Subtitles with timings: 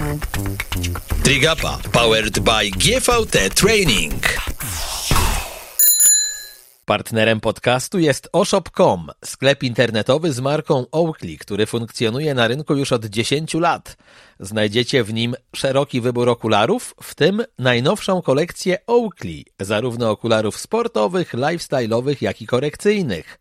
[0.00, 4.49] Trigapa powered by GVT Training.
[6.90, 13.04] Partnerem podcastu jest oshop.com, sklep internetowy z marką Oakley, który funkcjonuje na rynku już od
[13.04, 13.96] 10 lat.
[14.40, 22.16] Znajdziecie w nim szeroki wybór okularów, w tym najnowszą kolekcję Oakley, zarówno okularów sportowych, lifestyle'owych,
[22.20, 23.38] jak i korekcyjnych.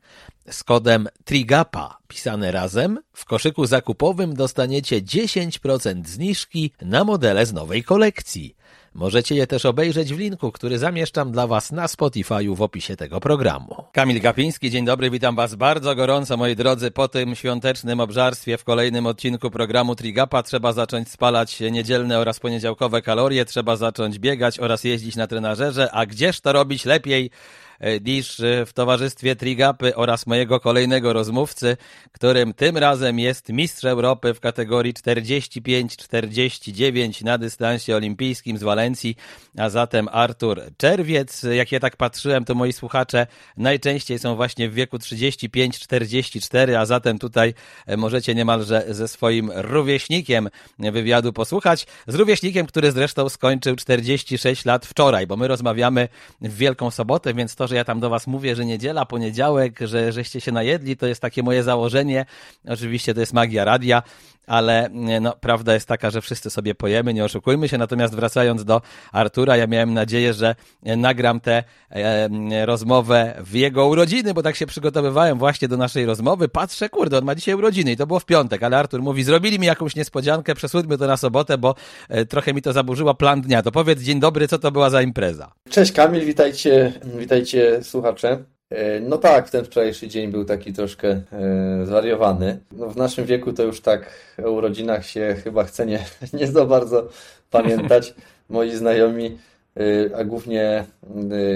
[0.49, 7.83] Z kodem TRIGAPA, pisane razem, w koszyku zakupowym dostaniecie 10% zniżki na modele z nowej
[7.83, 8.55] kolekcji.
[8.93, 13.19] Możecie je też obejrzeć w linku, który zamieszczam dla Was na Spotify'u w opisie tego
[13.19, 13.83] programu.
[13.91, 18.63] Kamil Gapiński, dzień dobry, witam Was bardzo gorąco, moi drodzy, po tym świątecznym obżarstwie w
[18.63, 20.43] kolejnym odcinku programu Trigapa.
[20.43, 26.05] Trzeba zacząć spalać niedzielne oraz poniedziałkowe kalorie, trzeba zacząć biegać oraz jeździć na trenażerze, a
[26.05, 27.31] gdzież to robić lepiej
[27.79, 31.77] E, niż e, w towarzystwie Trigapy oraz mojego kolejnego rozmówcy,
[32.11, 39.15] którym tym razem jest mistrz Europy w kategorii 45-49 na dystansie olimpijskim z Walencji,
[39.57, 41.43] a zatem Artur Czerwiec.
[41.43, 43.27] Jak ja tak patrzyłem, to moi słuchacze
[43.57, 47.53] najczęściej są właśnie w wieku 35-44, a zatem tutaj
[47.85, 50.49] e, możecie niemalże ze swoim rówieśnikiem
[50.79, 51.87] wywiadu posłuchać.
[52.07, 56.07] Z rówieśnikiem, który zresztą skończył 46 lat wczoraj, bo my rozmawiamy
[56.41, 60.11] w Wielką Sobotę, więc to, że ja tam do was mówię, że niedziela, poniedziałek, że
[60.11, 62.25] żeście się najedli, to jest takie moje założenie.
[62.67, 64.03] Oczywiście to jest magia radia,
[64.49, 64.89] ale
[65.21, 67.77] no, prawda jest taka, że wszyscy sobie pojemy, nie oszukujmy się.
[67.77, 68.81] Natomiast wracając do
[69.11, 74.65] Artura, ja miałem nadzieję, że nagram tę e, rozmowę w jego urodziny, bo tak się
[74.65, 76.47] przygotowywałem właśnie do naszej rozmowy.
[76.47, 79.59] Patrzę, kurde, on ma dzisiaj urodziny i to było w piątek, ale Artur mówi, zrobili
[79.59, 81.75] mi jakąś niespodziankę, przesuńmy to na sobotę, bo
[82.09, 83.61] e, trochę mi to zaburzyło plan dnia.
[83.61, 85.51] To powiedz, dzień dobry, co to była za impreza?
[85.69, 88.43] Cześć Kamil, witajcie, witajcie słuchacze.
[88.69, 92.59] E, no tak, ten wczorajszy dzień był taki troszkę e, zwariowany.
[92.71, 94.11] No w naszym wieku to już tak
[94.45, 96.05] o urodzinach się chyba chce nie,
[96.39, 97.09] nie za bardzo
[97.49, 98.13] pamiętać.
[98.49, 99.37] Moi znajomi,
[99.77, 100.85] e, a głównie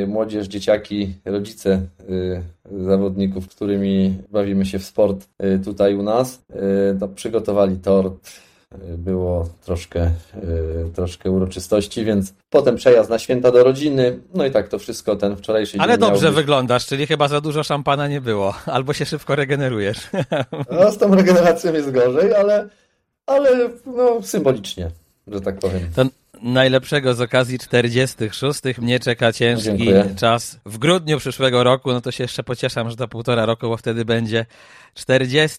[0.08, 1.82] młodzież, dzieciaki, rodzice
[2.72, 5.28] zawodników, którymi bawimy się w sport
[5.66, 6.46] tutaj u nas,
[7.00, 8.32] to przygotowali tort,
[8.98, 10.12] było troszkę, e,
[10.96, 15.36] troszkę uroczystości, więc potem przejazd na święta do rodziny, no i tak to wszystko ten
[15.36, 16.36] wczorajszy Ale dobrze być...
[16.36, 20.10] wyglądasz, czyli chyba za dużo szampana nie było, albo się szybko regenerujesz.
[20.72, 22.70] No z tą regeneracją jest gorzej, ale,
[23.26, 24.92] ale no, symbolicznie,
[25.28, 25.82] że tak powiem.
[25.96, 26.06] To
[26.44, 28.62] najlepszego z okazji 46.
[28.78, 30.16] Mnie czeka ciężki Dziękuję.
[30.18, 31.92] czas w grudniu przyszłego roku.
[31.92, 34.46] No to się jeszcze pocieszam, że to półtora roku, bo wtedy będzie
[34.94, 35.58] 40.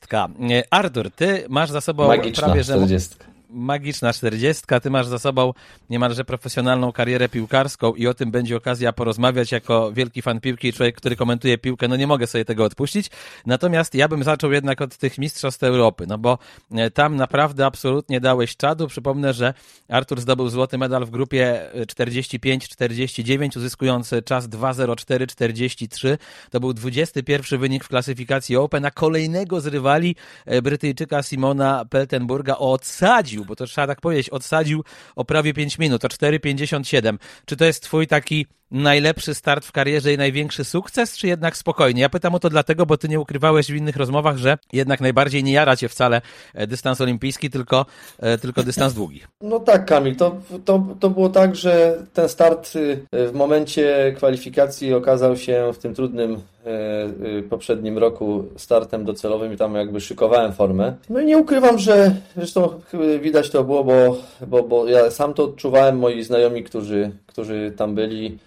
[0.71, 2.75] Artur, ty masz za sobą Magiczna prawie że.
[2.77, 5.53] 40 magiczna czterdziestka, ty masz za sobą
[5.91, 10.97] niemalże profesjonalną karierę piłkarską i o tym będzie okazja porozmawiać jako wielki fan piłki, człowiek,
[10.97, 13.11] który komentuje piłkę, no nie mogę sobie tego odpuścić.
[13.47, 16.39] Natomiast ja bym zaczął jednak od tych Mistrzostw Europy, no bo
[16.73, 18.87] e, tam naprawdę absolutnie dałeś czadu.
[18.87, 19.55] Przypomnę, że
[19.89, 26.19] Artur zdobył złoty medal w grupie 45-49, uzyskując czas 2.04.43.
[26.51, 30.17] To był 21 wynik w klasyfikacji Open, a kolejnego z rywali
[30.47, 34.85] e, Brytyjczyka Simona Peltenburga odsadził bo to trzeba tak powiedzieć, odsadził
[35.17, 37.19] o prawie 5 minut, o 4,57.
[37.47, 42.03] Czy to jest twój taki najlepszy start w karierze i największy sukces, czy jednak spokojnie?
[42.03, 45.45] Ja pytam o to dlatego, bo ty nie ukrywałeś w innych rozmowach, że jednak najbardziej
[45.45, 46.21] nie jara cię wcale
[46.55, 47.87] e, dystans olimpijski, tylko,
[48.19, 49.21] e, tylko dystans długi.
[49.41, 54.95] No tak, Kamil, to, to, to było tak, że ten start y, w momencie kwalifikacji
[54.95, 60.53] okazał się w tym trudnym e, y, poprzednim roku startem docelowym i tam jakby szykowałem
[60.53, 60.95] formę.
[61.11, 62.81] No i nie ukrywam, że zresztą
[63.21, 67.95] widać to było, bo, bo, bo ja sam to odczuwałem, moi znajomi, którzy, którzy tam
[67.95, 68.39] byli,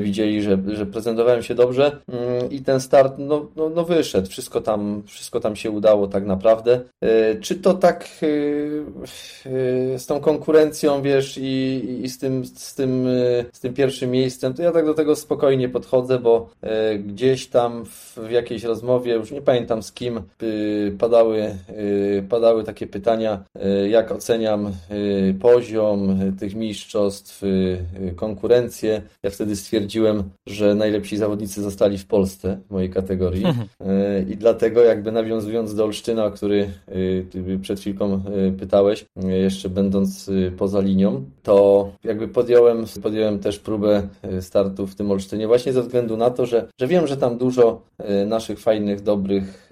[0.00, 4.28] widzieli, że, że prezentowałem się dobrze mm, i ten start no, no, no wyszedł.
[4.28, 6.80] Wszystko tam, wszystko tam się udało tak naprawdę.
[7.04, 8.84] Y, czy to tak y,
[9.98, 13.06] z tą konkurencją, wiesz, i, i z, tym, z, tym,
[13.52, 16.50] z tym pierwszym miejscem, to ja tak do tego spokojnie podchodzę, bo
[16.98, 17.84] gdzieś tam
[18.16, 20.22] w jakiejś rozmowie, już nie pamiętam z kim,
[20.98, 21.54] padały,
[22.28, 23.44] padały takie pytania,
[23.88, 24.72] jak oceniam
[25.40, 27.42] poziom tych mistrzostw,
[28.16, 29.02] konkurencję.
[29.22, 33.68] Ja wtedy stwierdziłem, stwierdziłem, że najlepsi zawodnicy zostali w Polsce w mojej kategorii mhm.
[33.80, 36.70] E, i dlatego jakby nawiązując do Olsztyna, o który
[37.52, 44.08] e, przed chwilką e, pytałeś, jeszcze będąc poza linią, to jakby podjąłem, podjąłem też próbę
[44.40, 47.82] startu w tym Olsztynie właśnie ze względu na to, że, że wiem, że tam dużo
[48.26, 49.70] naszych fajnych, dobrych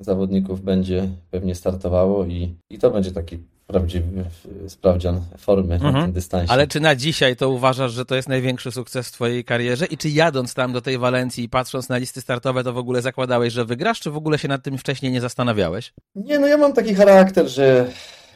[0.00, 3.38] zawodników będzie pewnie startowało i, i to będzie taki
[3.72, 4.24] prawdziwy
[4.68, 5.94] sprawdzian formy mhm.
[5.94, 6.52] na tym dystansie.
[6.52, 9.96] Ale czy na dzisiaj to uważasz, że to jest największy sukces w twojej karierze i
[9.96, 13.52] czy jadąc tam do tej Walencji i patrząc na listy startowe, to w ogóle zakładałeś,
[13.52, 15.92] że wygrasz, czy w ogóle się nad tym wcześniej nie zastanawiałeś?
[16.14, 17.86] Nie, no ja mam taki charakter, że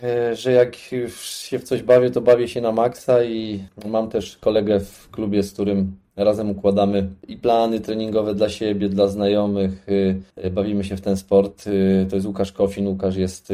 [0.02, 4.36] e, że jak się w coś bawię, to bawię się na maksa i mam też
[4.36, 9.86] kolegę w klubie, z którym razem układamy i plany treningowe dla siebie, dla znajomych.
[10.36, 11.64] E, bawimy się w ten sport.
[12.10, 12.88] To jest Łukasz Kofin.
[12.88, 13.52] Łukasz jest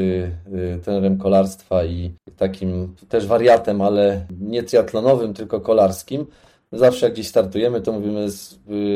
[0.84, 6.26] trenerem kolarstwa i takim też wariatem, ale nie triatlonowym, tylko kolarskim.
[6.72, 8.26] Zawsze jak gdzieś startujemy, to mówimy,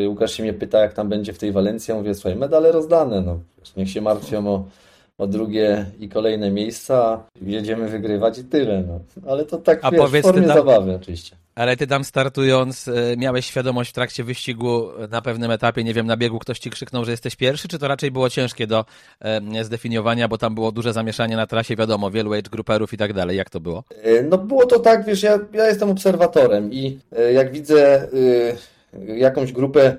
[0.09, 1.93] Łukasz się mnie pyta, jak tam będzie w tej Walencji.
[1.93, 3.39] Ja mówię, słuchaj, medale rozdane, no.
[3.77, 4.65] Niech się martwią o
[5.19, 8.85] o drugie i kolejne miejsca, jedziemy wygrywać i tyle.
[8.89, 9.01] No.
[9.31, 11.37] Ale to tak A wiesz, w formie tam, zabawy oczywiście.
[11.55, 16.07] Ale ty tam startując, e, miałeś świadomość w trakcie wyścigu na pewnym etapie, nie wiem,
[16.07, 18.85] na biegu ktoś ci krzyknął, że jesteś pierwszy, czy to raczej było ciężkie do
[19.21, 23.13] e, zdefiniowania, bo tam było duże zamieszanie na trasie, wiadomo, wielu age gruperów i tak
[23.13, 23.37] dalej.
[23.37, 23.85] Jak to było?
[24.03, 26.99] E, no było to tak, wiesz, ja, ja jestem obserwatorem i
[27.35, 28.09] jak widzę
[29.07, 29.97] jakąś grupę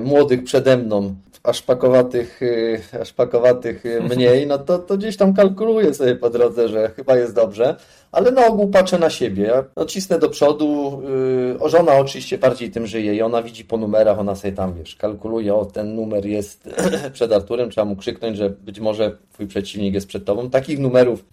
[0.00, 1.14] młodych przede mną,
[1.46, 6.30] aż pakowatych, y, aż pakowatych y, mniej, no to, to gdzieś tam kalkuluję sobie po
[6.30, 7.76] drodze, że chyba jest dobrze,
[8.12, 9.52] ale na ogół patrzę na siebie.
[9.76, 11.02] No, cisnę do przodu,
[11.52, 14.74] yy, o żona oczywiście bardziej tym żyje i ona widzi po numerach, ona sobie tam,
[14.74, 16.68] wiesz, kalkuluje, o ten numer jest
[17.12, 20.50] przed Arturem, trzeba mu krzyknąć, że być może twój przeciwnik jest przed tobą.
[20.50, 21.24] Takich numerów,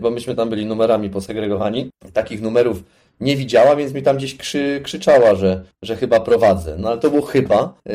[0.00, 2.82] bo myśmy tam byli numerami posegregowani, takich numerów
[3.22, 6.76] nie widziała, więc mi tam gdzieś krzy, krzyczała, że, że chyba prowadzę.
[6.78, 7.94] No ale to było chyba, yy,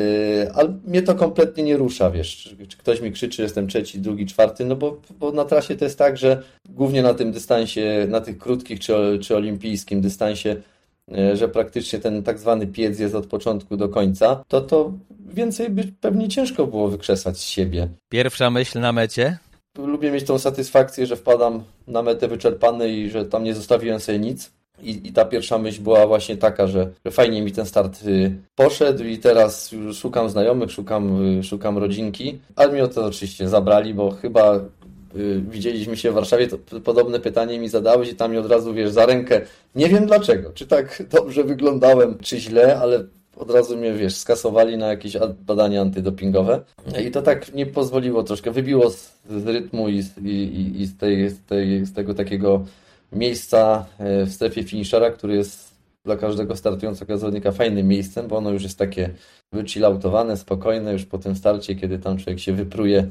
[0.53, 2.37] ale mnie to kompletnie nie rusza, wiesz,
[2.67, 5.97] czy, ktoś mi krzyczy, jestem trzeci, drugi, czwarty, no bo, bo na trasie to jest
[5.97, 10.55] tak, że głównie na tym dystansie, na tych krótkich czy, czy olimpijskim dystansie,
[11.07, 14.91] yy, że praktycznie ten tak zwany piec jest od początku do końca, to to
[15.33, 17.87] więcej by pewnie ciężko było wykrzesać z siebie.
[18.09, 19.37] Pierwsza myśl na mecie?
[19.77, 24.19] Lubię mieć tą satysfakcję, że wpadam na metę wyczerpany i że tam nie zostawiłem sobie
[24.19, 24.56] nic.
[24.83, 28.35] I, I, ta pierwsza myśl była właśnie taka, że, że fajnie mi ten start y,
[28.55, 34.11] poszedł i teraz szukam znajomych, szukam, y, szukam rodzinki, ale mi to oczywiście zabrali, bo
[34.11, 34.55] chyba
[35.15, 38.73] y, widzieliśmy się w Warszawie, to podobne pytanie mi zadałeś i tam mi od razu,
[38.73, 39.41] wiesz, za rękę.
[39.75, 43.03] Nie wiem dlaczego, czy tak dobrze wyglądałem, czy źle, ale
[43.37, 46.61] od razu mnie, wiesz, skasowali na jakieś badania antydopingowe.
[47.07, 51.29] I to tak nie pozwoliło troszkę, wybiło z, z rytmu i, i, i z, tej,
[51.29, 52.65] z, tej, z tego takiego
[53.11, 58.51] miejsca e, w strefie finishera, który jest dla każdego startującego zawodnika fajnym miejscem, bo ono
[58.51, 59.09] już jest takie
[59.51, 63.07] wychillautowane, spokojne już po tym starcie, kiedy tam człowiek się wypruje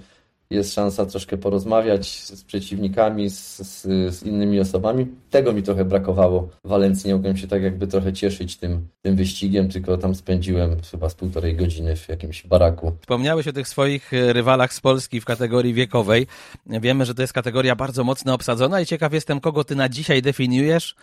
[0.50, 3.82] jest szansa troszkę porozmawiać z przeciwnikami, z, z,
[4.14, 5.06] z, innymi osobami.
[5.30, 7.08] Tego mi trochę brakowało w Walencji.
[7.08, 11.14] Nie mogłem się tak jakby trochę cieszyć tym, tym wyścigiem, tylko tam spędziłem chyba z
[11.14, 12.92] półtorej godziny w jakimś baraku.
[13.00, 16.26] Wspomniałeś o tych swoich e, rywalach z Polski w kategorii wiekowej.
[16.66, 20.22] Wiemy, że to jest kategoria bardzo mocno obsadzona i ciekaw jestem, kogo ty na dzisiaj
[20.22, 20.94] definiujesz,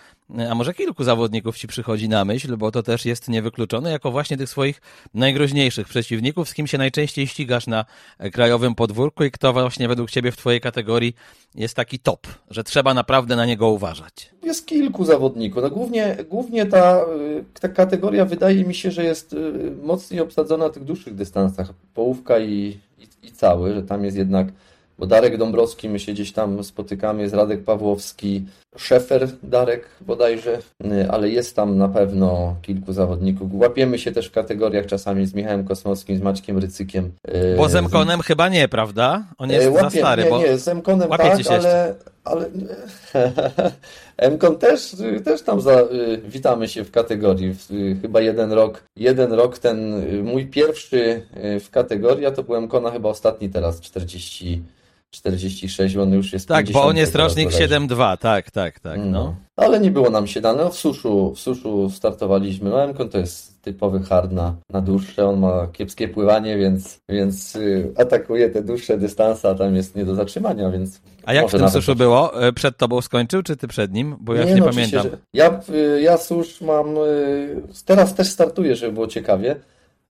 [0.49, 4.37] a może kilku zawodników ci przychodzi na myśl, bo to też jest niewykluczone, jako właśnie
[4.37, 4.81] tych swoich
[5.13, 7.85] najgroźniejszych przeciwników, z kim się najczęściej ścigasz na
[8.33, 11.15] krajowym podwórku i kto właśnie według Ciebie w Twojej kategorii
[11.55, 14.29] jest taki top, że trzeba naprawdę na niego uważać?
[14.43, 15.63] Jest kilku zawodników.
[15.63, 20.69] No głównie, głównie ta, y, ta kategoria wydaje mi się, że jest y, mocniej obsadzona
[20.69, 21.73] w tych dłuższych dystansach.
[21.93, 24.47] Połówka i, i, i cały, że tam jest jednak
[24.99, 31.11] bo Darek Dąbrowski, my się gdzieś tam spotykamy, jest Radek Pawłowski, Szefer Darek bodajże, y,
[31.11, 33.49] ale jest tam na pewno kilku zawodników.
[33.53, 37.11] Łapiemy się też w kategoriach czasami z Michałem Kosmowskim, z Maćkiem Rycykiem.
[37.27, 38.25] Y, bo z Emkonem z...
[38.25, 39.23] chyba nie, prawda?
[39.37, 40.23] On jest Łapie, za stary.
[40.23, 40.39] Nie, bo...
[40.39, 42.45] nie, z Emkonem tak, ale, ale
[44.17, 44.95] Emkon też,
[45.25, 47.55] też tam za, y, witamy się w kategorii.
[48.01, 51.25] Chyba jeden rok, jeden rok ten mój pierwszy
[51.59, 54.63] w kategorii, a to był Emkona chyba ostatni teraz, 40
[55.13, 58.97] 46, on już jest Tak, bo on jest rocznik 7-2, tak, tak, tak.
[58.97, 59.05] No.
[59.05, 59.35] no.
[59.55, 60.63] Ale nie było nam się dane.
[60.63, 62.69] No, w suszu, w suszu startowaliśmy.
[62.69, 65.27] No, to jest typowy hard na, na dłuższe.
[65.27, 70.05] On ma kiepskie pływanie, więc, więc y, atakuje te dłuższe dystanse, a tam jest nie
[70.05, 71.01] do zatrzymania, więc.
[71.25, 72.47] A jak w tym suszu było?
[72.47, 74.15] E, przed tobą skończył, czy ty przed nim?
[74.19, 75.07] Bo ja nie, nie no, pamiętam.
[75.33, 76.97] Ja, y, ja susz mam.
[76.97, 79.55] Y, teraz też startuję, żeby było ciekawie.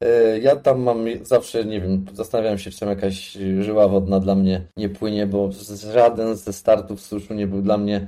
[0.04, 4.36] E, ja tam mam zawsze, nie wiem, zastanawiam się, czy tam jakaś żyła wodna dla
[4.36, 5.50] mnie nie płynie, bo
[5.94, 8.08] żaden ze startów suszu nie był dla mnie,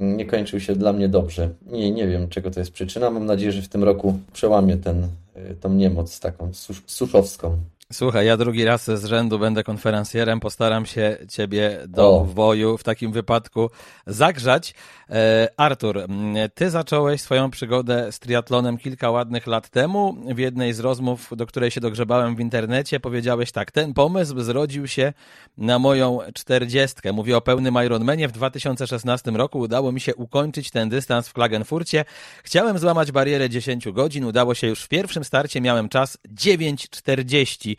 [0.00, 1.48] nie kończył się dla mnie dobrze.
[1.66, 3.10] Nie, nie wiem, czego to jest przyczyna.
[3.10, 7.56] Mam nadzieję, że w tym roku przełamię ten, e, tą niemoc taką sus suszowską.
[7.92, 12.24] Słuchaj, ja drugi raz z rzędu będę konferencjerem, postaram się ciebie do o.
[12.24, 13.70] woju w takim wypadku
[14.06, 14.74] zagrzać.
[15.10, 16.06] E, Artur,
[16.54, 20.16] ty zacząłeś swoją przygodę z triatlonem kilka ładnych lat temu.
[20.34, 24.88] W jednej z rozmów, do której się dogrzebałem w internecie, powiedziałeś tak, ten pomysł zrodził
[24.88, 25.12] się
[25.58, 27.12] na moją czterdziestkę.
[27.12, 28.28] Mówię o pełnym Ironmanie.
[28.28, 32.04] W 2016 roku udało mi się ukończyć ten dystans w Klagenfurcie.
[32.44, 37.76] Chciałem złamać barierę 10 godzin, udało się już w pierwszym starcie, miałem czas 9.40.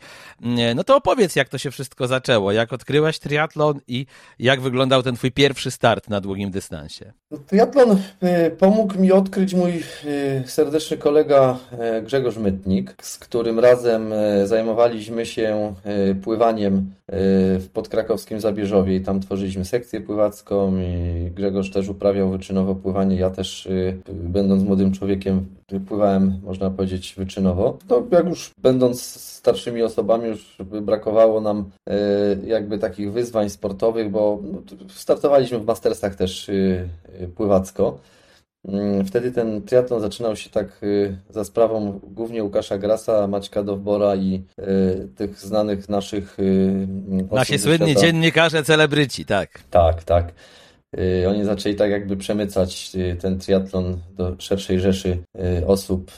[0.74, 4.06] No to opowiedz, jak to się wszystko zaczęło, jak odkryłeś triatlon i
[4.38, 7.12] jak wyglądał ten twój pierwszy start na długim dystansie.
[7.46, 9.72] Triatlon y, pomógł mi odkryć mój
[10.04, 11.58] y, serdeczny kolega
[11.98, 14.12] y, Grzegorz Mytnik, z którym razem
[14.44, 15.74] zajmowaliśmy się
[16.22, 16.94] pływaniem
[17.58, 23.16] w podkrakowskim Zabierzowie i tam tworzyliśmy sekcję pływacką i Grzegorz też uprawiał wyczynowo pływanie.
[23.16, 23.68] Ja też,
[24.12, 25.46] będąc młodym człowiekiem,
[25.88, 27.78] pływałem, można powiedzieć, wyczynowo.
[27.88, 31.70] To jak już będąc starszymi osobami, już brakowało nam
[32.46, 36.50] jakby takich wyzwań sportowych, bo no, startowaliśmy w mastersach też
[37.36, 37.98] pływacko.
[38.68, 40.80] Mm, wtedy ten triatlon zaczynał się tak
[41.30, 44.44] za sprawą głównie Łukasza Grasa, Maćka Dowbora i
[45.16, 46.36] tych znanych naszych
[47.32, 48.06] Nasi słynni świata.
[48.06, 49.62] dziennikarze, celebryci, tak.
[49.70, 50.32] Tak, tak.
[51.28, 55.18] Oni zaczęli tak jakby przemycać ten triatlon do szerszej rzeszy
[55.66, 56.10] osób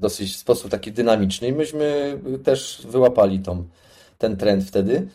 [0.00, 3.64] dosyć w sposób taki dynamiczny i myśmy też wyłapali tą,
[4.18, 5.06] ten trend wtedy.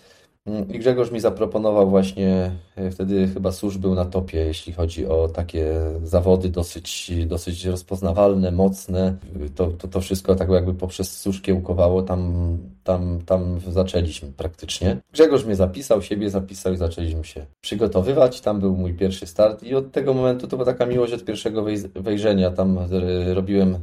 [0.48, 5.08] Mm, I Grzegorz mi zaproponował właśnie, e, wtedy chyba Susz był na topie, jeśli chodzi
[5.08, 5.74] o takie
[6.04, 9.18] zawody dosyć, dosyć rozpoznawalne, mocne.
[9.56, 14.98] To, to, to wszystko tak jakby poprzez Susz kiełkowało, tam, tam, tam zaczęliśmy praktycznie.
[15.14, 18.42] Grzegorz mnie zapisał, siebie zapisał i zaczęliśmy się przygotowywać.
[18.42, 21.66] Tam był mój pierwszy start i od tego momentu to była taka miłość od pierwszego
[21.96, 22.52] wejrzenia.
[22.52, 23.78] Tam e, robiłem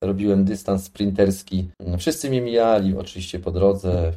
[0.00, 1.68] robiłem dystans sprinterski.
[1.98, 4.12] Wszyscy mnie mijali oczywiście po drodze,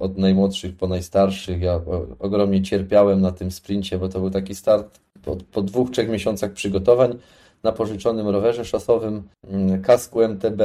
[0.00, 1.60] od najmłodszych po najstarszych.
[1.60, 1.80] Ja
[2.18, 6.52] ogromnie cierpiałem na tym sprincie, bo to był taki start po, po dwóch, trzech miesiącach
[6.52, 7.18] przygotowań
[7.62, 10.60] na pożyczonym rowerze szosowym, mm, kasku MTB,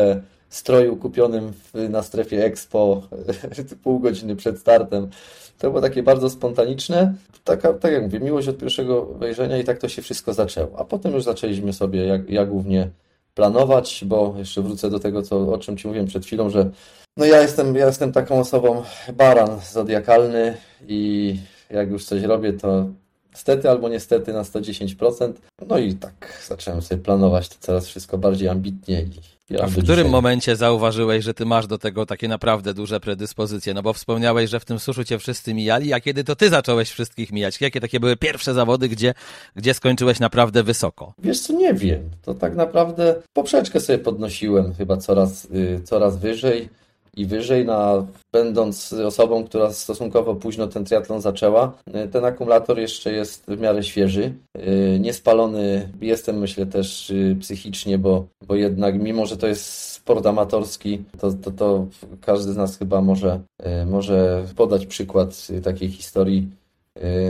[0.49, 3.01] stroju kupionym w, na strefie Expo
[3.83, 5.09] pół godziny przed startem.
[5.57, 7.13] To było takie bardzo spontaniczne.
[7.43, 10.79] Taka, tak jak mówię, miłość od pierwszego wejrzenia i tak to się wszystko zaczęło.
[10.79, 12.89] A potem już zaczęliśmy sobie, jak, ja głównie
[13.39, 16.69] planować, bo jeszcze wrócę do tego, co, o czym Ci mówiłem przed chwilą, że
[17.17, 21.35] no ja jestem, ja jestem taką osobą baran zodiakalny i
[21.69, 22.87] jak już coś robię, to
[23.33, 25.33] Stety albo niestety na 110%.
[25.67, 29.01] No i tak zacząłem sobie planować to coraz wszystko bardziej ambitnie.
[29.01, 30.11] I A w którym dzisiaj...
[30.11, 33.73] momencie zauważyłeś, że ty masz do tego takie naprawdę duże predyspozycje?
[33.73, 36.89] No bo wspomniałeś, że w tym suszu cię wszyscy mijali, a kiedy to ty zacząłeś
[36.89, 37.61] wszystkich mijać?
[37.61, 39.13] Jakie takie były pierwsze zawody, gdzie,
[39.55, 41.13] gdzie skończyłeś naprawdę wysoko?
[41.19, 42.09] Wiesz co, nie wiem.
[42.21, 46.69] To tak naprawdę poprzeczkę sobie podnosiłem chyba coraz, yy, coraz wyżej
[47.17, 51.73] i wyżej, na, będąc osobą, która stosunkowo późno ten triatlon zaczęła,
[52.11, 54.33] ten akumulator jeszcze jest w miarę świeży.
[54.57, 60.25] Y, niespalony jestem, myślę, też y, psychicznie, bo, bo jednak mimo, że to jest sport
[60.25, 61.87] amatorski, to, to, to
[62.21, 63.39] każdy z nas chyba może,
[63.81, 66.49] y, może podać przykład takiej historii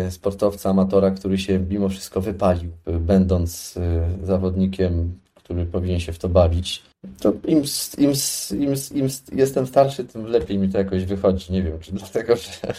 [0.10, 3.76] sportowca, amatora, który się mimo wszystko wypalił, będąc
[4.24, 6.89] zawodnikiem, który powinien się w to bawić
[7.20, 7.64] to im,
[7.98, 8.14] im,
[8.60, 11.54] im, im jestem starszy, tym lepiej mi to jakoś wychodzi.
[11.54, 12.74] Nie wiem, czy dlatego, że,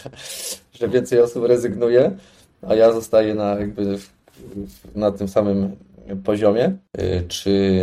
[0.73, 2.11] że więcej osób rezygnuje,
[2.61, 3.97] a ja zostaję na, jakby
[4.95, 5.75] na tym samym
[6.23, 7.81] poziomie, y, czy,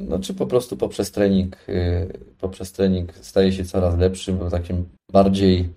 [0.00, 2.08] no, czy po prostu poprzez trening, y,
[2.40, 5.68] poprzez trening staje się coraz lepszym, takim bardziej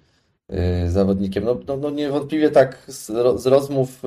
[0.88, 1.44] zawodnikiem.
[1.44, 3.06] No, no, no niewątpliwie tak z,
[3.42, 4.04] z rozmów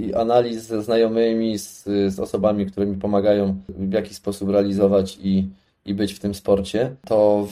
[0.00, 5.48] i analiz ze znajomymi, z, z osobami, które mi pomagają w jakiś sposób realizować i,
[5.84, 7.46] i być w tym sporcie, to,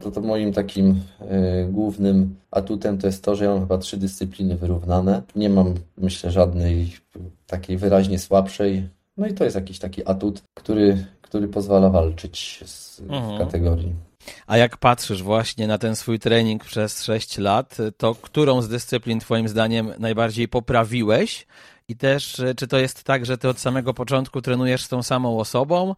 [0.00, 3.96] to, to moim takim y, głównym atutem to jest to, że ja mam chyba trzy
[3.96, 5.22] dyscypliny wyrównane.
[5.36, 6.92] Nie mam, myślę, żadnej
[7.46, 8.88] takiej wyraźnie słabszej.
[9.16, 13.36] No i to jest jakiś taki atut, który, który pozwala walczyć z, mhm.
[13.36, 13.92] w kategorii.
[14.46, 19.20] A jak patrzysz właśnie na ten swój trening przez 6 lat, to którą z dyscyplin
[19.20, 21.46] Twoim zdaniem najbardziej poprawiłeś?
[21.88, 25.02] I też, e, czy to jest tak, że ty od samego początku trenujesz z tą
[25.02, 25.94] samą osobą,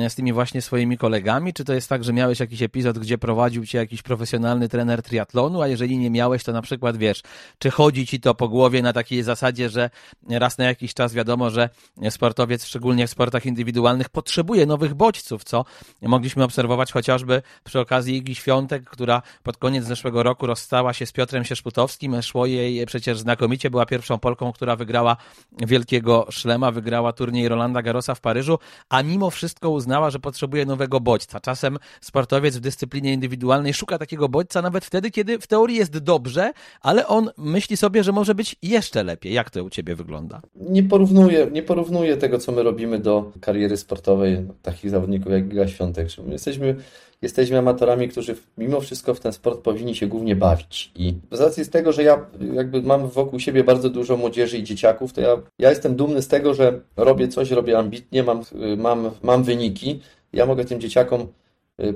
[0.00, 1.52] e, z tymi właśnie swoimi kolegami?
[1.52, 5.62] Czy to jest tak, że miałeś jakiś epizod, gdzie prowadził cię jakiś profesjonalny trener triatlonu,
[5.62, 7.22] a jeżeli nie miałeś, to na przykład wiesz,
[7.58, 9.90] czy chodzi ci to po głowie na takiej zasadzie, że
[10.28, 11.68] raz na jakiś czas wiadomo, że
[12.10, 15.64] sportowiec, szczególnie w sportach indywidualnych, potrzebuje nowych bodźców, co
[16.02, 21.12] mogliśmy obserwować chociażby przy okazji Igi Świątek, która pod koniec zeszłego roku rozstała się z
[21.12, 22.22] Piotrem Sierzputowskim.
[22.22, 25.16] Szło jej przecież znakomicie, była pierwszą Polką, która wygrała
[25.66, 31.00] wielkiego szlema, wygrała turniej Rolanda Garrosa w Paryżu, a mimo wszystko uznała, że potrzebuje nowego
[31.00, 31.40] bodźca.
[31.40, 36.52] Czasem sportowiec w dyscyplinie indywidualnej szuka takiego bodźca nawet wtedy, kiedy w teorii jest dobrze,
[36.80, 39.32] ale on myśli sobie, że może być jeszcze lepiej.
[39.32, 40.40] Jak to u ciebie wygląda?
[40.54, 45.68] Nie porównuję, nie porównuję tego, co my robimy do kariery sportowej takich zawodników jak Giga
[45.68, 46.08] Świątek.
[46.26, 46.76] My jesteśmy
[47.22, 50.92] jesteśmy amatorami, którzy mimo wszystko w ten sport powinni się głównie bawić.
[50.96, 54.62] I z racji z tego, że ja jakby mam wokół siebie bardzo dużo młodzieży i
[54.62, 58.42] dzieciaków, to ja, ja jestem dumny z tego, że robię coś, robię ambitnie, mam,
[58.76, 60.00] mam, mam wyniki.
[60.32, 61.26] Ja mogę tym dzieciakom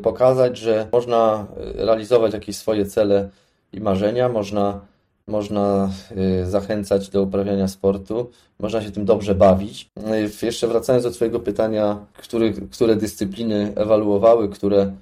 [0.02, 3.28] pokazać, że można realizować jakieś swoje cele
[3.72, 4.80] i marzenia, można,
[5.26, 5.90] można
[6.44, 9.90] zachęcać do uprawiania sportu, można się tym dobrze bawić.
[10.42, 14.92] Jeszcze wracając do Twojego pytania, który, które dyscypliny ewaluowały, które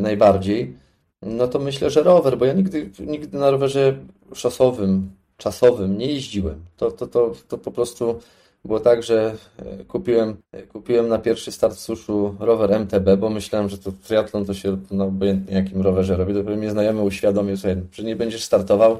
[0.00, 0.76] najbardziej,
[1.22, 3.96] no to myślę, że rower, bo ja nigdy, nigdy na rowerze
[4.34, 6.64] szosowym, czasowym nie jeździłem.
[6.76, 8.20] To, to, to, to po prostu
[8.64, 13.68] było tak, że e, kupiłem, e, kupiłem na pierwszy start suszu rower MTB, bo myślałem,
[13.68, 16.34] że to triatlon to się no, obojętnie jakim rowerze robi.
[16.34, 18.98] Dopiero mnie znajomy uświadomił, sobie, że nie będziesz startował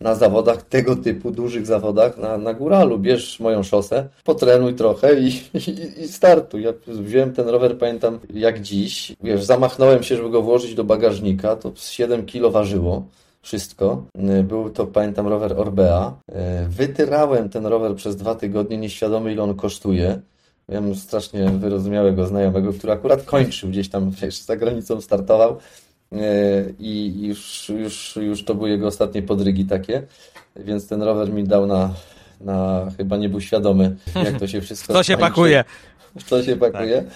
[0.00, 2.98] na zawodach tego typu, dużych zawodach na, na góralu.
[2.98, 6.62] Bierz moją szosę, potrenuj trochę i, i, i startuj.
[6.62, 9.16] Ja wziąłem ten rower, pamiętam jak dziś.
[9.22, 13.06] Wiesz, zamachnąłem się, żeby go włożyć do bagażnika, to 7 kilo ważyło
[13.42, 14.04] wszystko.
[14.44, 16.14] Był to, pamiętam, rower Orbea.
[16.68, 20.20] Wytyrałem ten rower przez dwa tygodnie, nieświadomy ile on kosztuje.
[20.68, 25.56] Miałem strasznie wyrozumiałego znajomego, który akurat kończył gdzieś tam, wiesz, za granicą startował
[26.78, 30.02] i już, już, już to były jego ostatnie podrygi takie,
[30.56, 31.94] więc ten rower mi dał na,
[32.40, 35.64] na chyba nie był świadomy, jak to się wszystko To się pakuje.
[36.28, 36.96] To się pakuje.
[36.96, 37.14] Tak.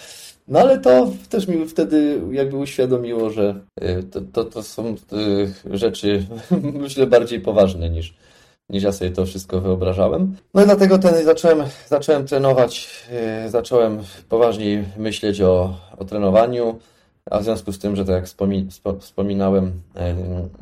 [0.48, 5.76] No ale to też mi wtedy jakby uświadomiło, że e, to, to, to są e,
[5.76, 6.26] rzeczy
[6.82, 8.14] myślę bardziej poważne niż,
[8.70, 10.36] niż ja sobie to wszystko wyobrażałem.
[10.54, 13.04] No i dlatego ten, zacząłem, zacząłem trenować,
[13.48, 16.78] zacząłem poważniej myśleć o, o trenowaniu.
[17.30, 18.26] A w związku z tym, że tak jak
[19.00, 19.82] wspominałem,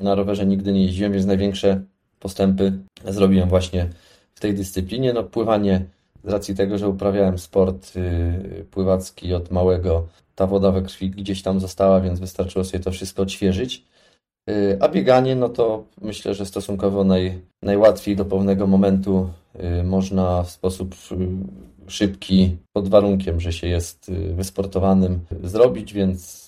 [0.02, 1.80] na rowerze nigdy nie jeździłem, więc największe
[2.20, 2.72] postępy
[3.04, 3.88] zrobiłem właśnie
[4.34, 5.12] w tej dyscyplinie.
[5.12, 5.84] No, pływanie,
[6.24, 11.42] z racji tego, że uprawiałem sport y, pływacki od małego, ta woda we krwi gdzieś
[11.42, 13.84] tam została, więc wystarczyło sobie to wszystko odświeżyć.
[14.50, 19.30] Y, a bieganie, no to myślę, że stosunkowo naj, najłatwiej do pewnego momentu
[19.80, 20.94] y, można w sposób
[21.86, 26.45] szybki, pod warunkiem, że się jest wysportowanym, zrobić, więc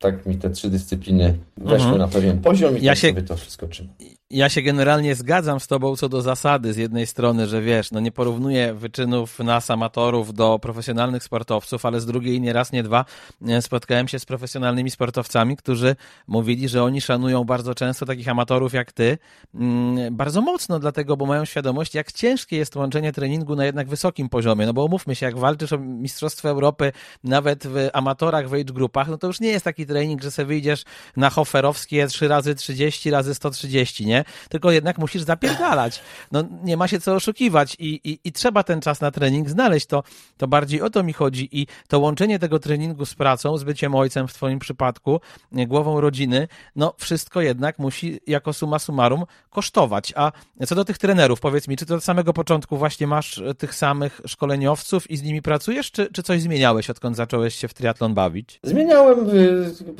[0.00, 1.98] tak mi te trzy dyscypliny weszły mhm.
[1.98, 3.94] na pewien poziom i ja tak się, sobie to wszystko trzymam.
[4.32, 8.00] Ja się generalnie zgadzam z tobą co do zasady, z jednej strony, że wiesz, no
[8.00, 13.04] nie porównuję wyczynów nas amatorów do profesjonalnych sportowców, ale z drugiej nie raz, nie dwa
[13.48, 18.72] e, spotkałem się z profesjonalnymi sportowcami, którzy mówili, że oni szanują bardzo często takich amatorów
[18.72, 19.18] jak ty,
[19.54, 24.28] mm, bardzo mocno dlatego, bo mają świadomość, jak ciężkie jest łączenie treningu na jednak wysokim
[24.28, 26.92] poziomie, no bo umówmy się, jak walczysz o Mistrzostwo Europy
[27.24, 30.46] nawet w amatorach, w age grupach, no to już nie jest taki trening, że sobie
[30.46, 30.84] wyjdziesz
[31.16, 34.19] na hoferowskie 3 razy 30 razy 130, nie?
[34.48, 36.02] Tylko jednak musisz zapierdalać.
[36.32, 39.86] No nie ma się co oszukiwać i, i, i trzeba ten czas na trening znaleźć.
[39.86, 40.02] To,
[40.36, 43.94] to bardziej o to mi chodzi i to łączenie tego treningu z pracą, z byciem
[43.94, 45.20] ojcem w twoim przypadku,
[45.52, 50.12] głową rodziny, no wszystko jednak musi jako suma summarum kosztować.
[50.16, 50.32] A
[50.66, 54.20] co do tych trenerów, powiedz mi, czy to od samego początku właśnie masz tych samych
[54.26, 58.60] szkoleniowców i z nimi pracujesz, czy, czy coś zmieniałeś, odkąd zacząłeś się w triatlon bawić?
[58.62, 59.30] Zmieniałem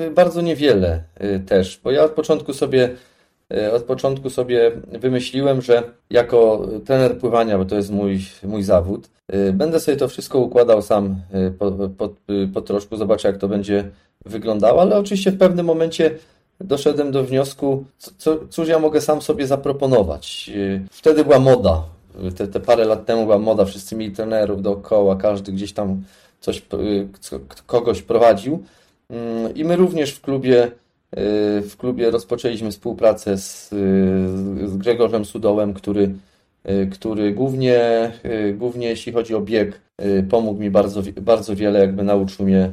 [0.00, 3.09] y, bardzo niewiele y, też, bo ja od początku sobie y,
[3.72, 9.52] od początku sobie wymyśliłem, że jako trener pływania, bo to jest mój, mój zawód, y,
[9.52, 11.16] będę sobie to wszystko układał sam
[11.58, 12.08] po, po,
[12.54, 13.90] po troszku, zobaczę jak to będzie
[14.26, 16.10] wyglądało, ale oczywiście w pewnym momencie
[16.60, 17.84] doszedłem do wniosku,
[18.18, 20.50] co, cóż ja mogę sam sobie zaproponować.
[20.90, 21.82] Wtedy była moda,
[22.36, 26.02] te, te parę lat temu była moda, wszyscy mieli trenerów dookoła, każdy gdzieś tam
[26.40, 26.62] coś,
[27.66, 28.64] kogoś prowadził.
[29.10, 30.70] Mm, I my również w klubie,
[31.62, 36.14] w klubie rozpoczęliśmy współpracę z, y, z Grzegorzem Sudołem, który,
[36.70, 38.10] y, który głównie,
[38.54, 39.80] głównie jeśli chodzi o bieg,
[40.30, 42.72] pomógł mi bardzo, bardzo wiele, jakby nauczył mnie,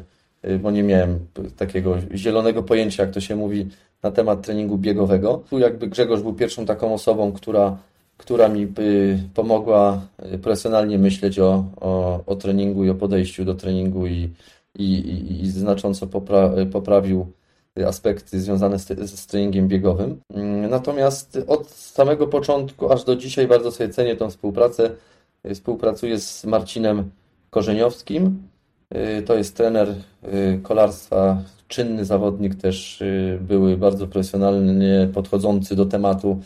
[0.61, 1.19] bo nie miałem
[1.57, 3.67] takiego zielonego pojęcia, jak to się mówi,
[4.03, 5.43] na temat treningu biegowego.
[5.49, 7.77] Tu jakby Grzegorz był pierwszą taką osobą, która,
[8.17, 8.67] która mi
[9.33, 10.01] pomogła
[10.41, 14.29] profesjonalnie myśleć o, o, o treningu i o podejściu do treningu i,
[14.75, 17.27] i, i znacząco popra poprawił
[17.85, 20.21] aspekty związane z, z treningiem biegowym.
[20.33, 24.89] Mm, natomiast od samego początku aż do dzisiaj bardzo sobie cenię tą współpracę.
[25.53, 27.09] Współpracuję z Marcinem
[27.49, 28.47] Korzeniowskim.
[28.95, 35.85] Y, to jest trener y, kolarstwa, czynny zawodnik też, y, były bardzo profesjonalnie podchodzący do
[35.85, 36.41] tematu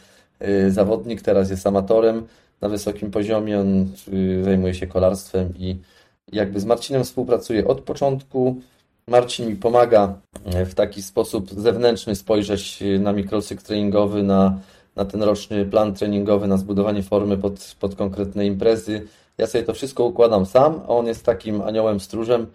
[0.69, 2.27] zawodnik, teraz jest amatorem
[2.61, 3.91] na wysokim poziomie, on
[4.43, 5.77] zajmuje się kolarstwem i
[6.31, 8.61] jakby z Marcinem współpracuję od początku.
[9.11, 10.13] Marcin mi pomaga
[10.45, 14.59] e, w taki sposób zewnętrzny spojrzeć na mikrocykl treningowy, na,
[14.95, 19.07] na ten roczny plan treningowy, na zbudowanie formy pod, pod konkretne imprezy.
[19.37, 22.47] Ja sobie to wszystko układam sam, a on jest takim aniołem stróżem,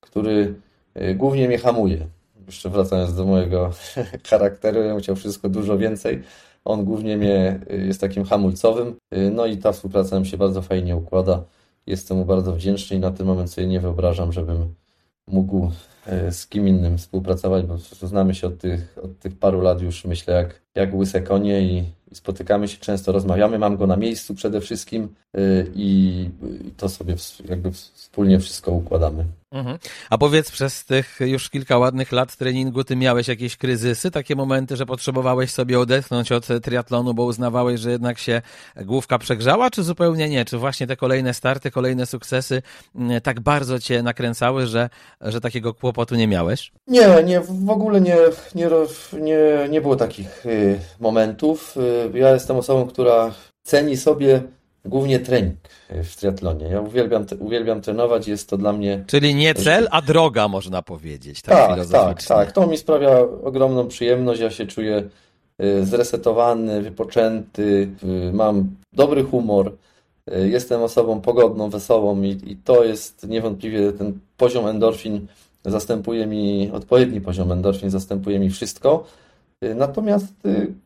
[0.00, 0.54] który
[0.94, 2.06] e, głównie mnie hamuje.
[2.46, 3.70] Jeszcze wracając do mojego
[4.30, 6.22] charakteru, ja chciał wszystko dużo więcej.
[6.64, 8.96] On głównie mnie e, jest takim hamulcowym.
[9.32, 11.42] No i ta współpraca nam się bardzo fajnie układa.
[11.86, 14.74] Jestem mu bardzo wdzięczny i na ten moment sobie nie wyobrażam, żebym,
[15.28, 15.70] mógł
[16.30, 20.34] z kim innym współpracować, bo znamy się od tych, od tych paru lat już, myślę,
[20.34, 24.60] jak, jak łyse konie i, i spotykamy się często, rozmawiamy, mam go na miejscu przede
[24.60, 25.14] wszystkim
[25.74, 26.30] i,
[26.66, 27.14] i to sobie
[27.48, 29.24] jakby wspólnie wszystko układamy.
[29.52, 29.78] Mhm.
[30.10, 34.76] A powiedz, przez tych już kilka ładnych lat treningu, ty miałeś jakieś kryzysy, takie momenty,
[34.76, 38.42] że potrzebowałeś sobie odetchnąć od triatlonu, bo uznawałeś, że jednak się
[38.76, 40.44] główka przegrzała, czy zupełnie nie?
[40.44, 42.62] Czy właśnie te kolejne starty, kolejne sukcesy
[42.94, 46.72] mm, tak bardzo cię nakręcały, że, że takiego kłopotu nie miałeś?
[46.86, 48.16] Nie, nie, w ogóle nie,
[48.54, 48.68] nie,
[49.12, 51.76] nie, nie było takich y, momentów.
[52.14, 54.42] Y, ja jestem osobą, która ceni sobie
[54.88, 55.56] głównie trening
[55.90, 56.66] w triatlonie.
[56.66, 59.04] Ja uwielbiam, uwielbiam trenować, jest to dla mnie...
[59.06, 63.88] Czyli nie cel, a droga, można powiedzieć, tak, tak Tak, tak, to mi sprawia ogromną
[63.88, 65.02] przyjemność, ja się czuję
[65.62, 67.88] y, zresetowany, wypoczęty,
[68.32, 69.72] mam dobry humor,
[70.32, 75.26] y, jestem osobą pogodną, wesołą i, i to jest niewątpliwie ten poziom endorfin
[75.64, 79.04] zastępuje mi, odpowiedni poziom endorfin zastępuje mi wszystko.
[79.74, 80.34] Natomiast,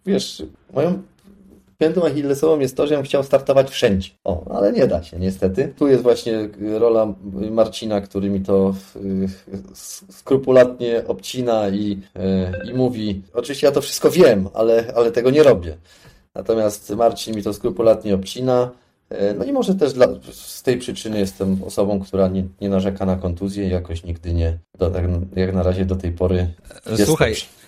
[0.06, 1.02] wiesz, moją
[1.82, 4.10] piętą achillesową jest to, że bym chciał startować wszędzie.
[4.24, 5.72] O, ale nie da się niestety.
[5.78, 7.14] Tu jest właśnie rola
[7.50, 8.74] Marcina, który mi to
[10.10, 15.42] skrupulatnie obcina i, e, i mówi, oczywiście ja to wszystko wiem, ale, ale tego nie
[15.42, 15.76] robię.
[16.34, 18.70] Natomiast Marcin mi to skrupulatnie obcina.
[19.08, 23.06] E, no i może też dla, z tej przyczyny jestem osobą, która nie, nie narzeka
[23.06, 25.04] na kontuzję i jakoś nigdy nie, do, tak,
[25.36, 26.46] jak na razie do tej pory.
[27.04, 27.61] Słuchaj, dobrze.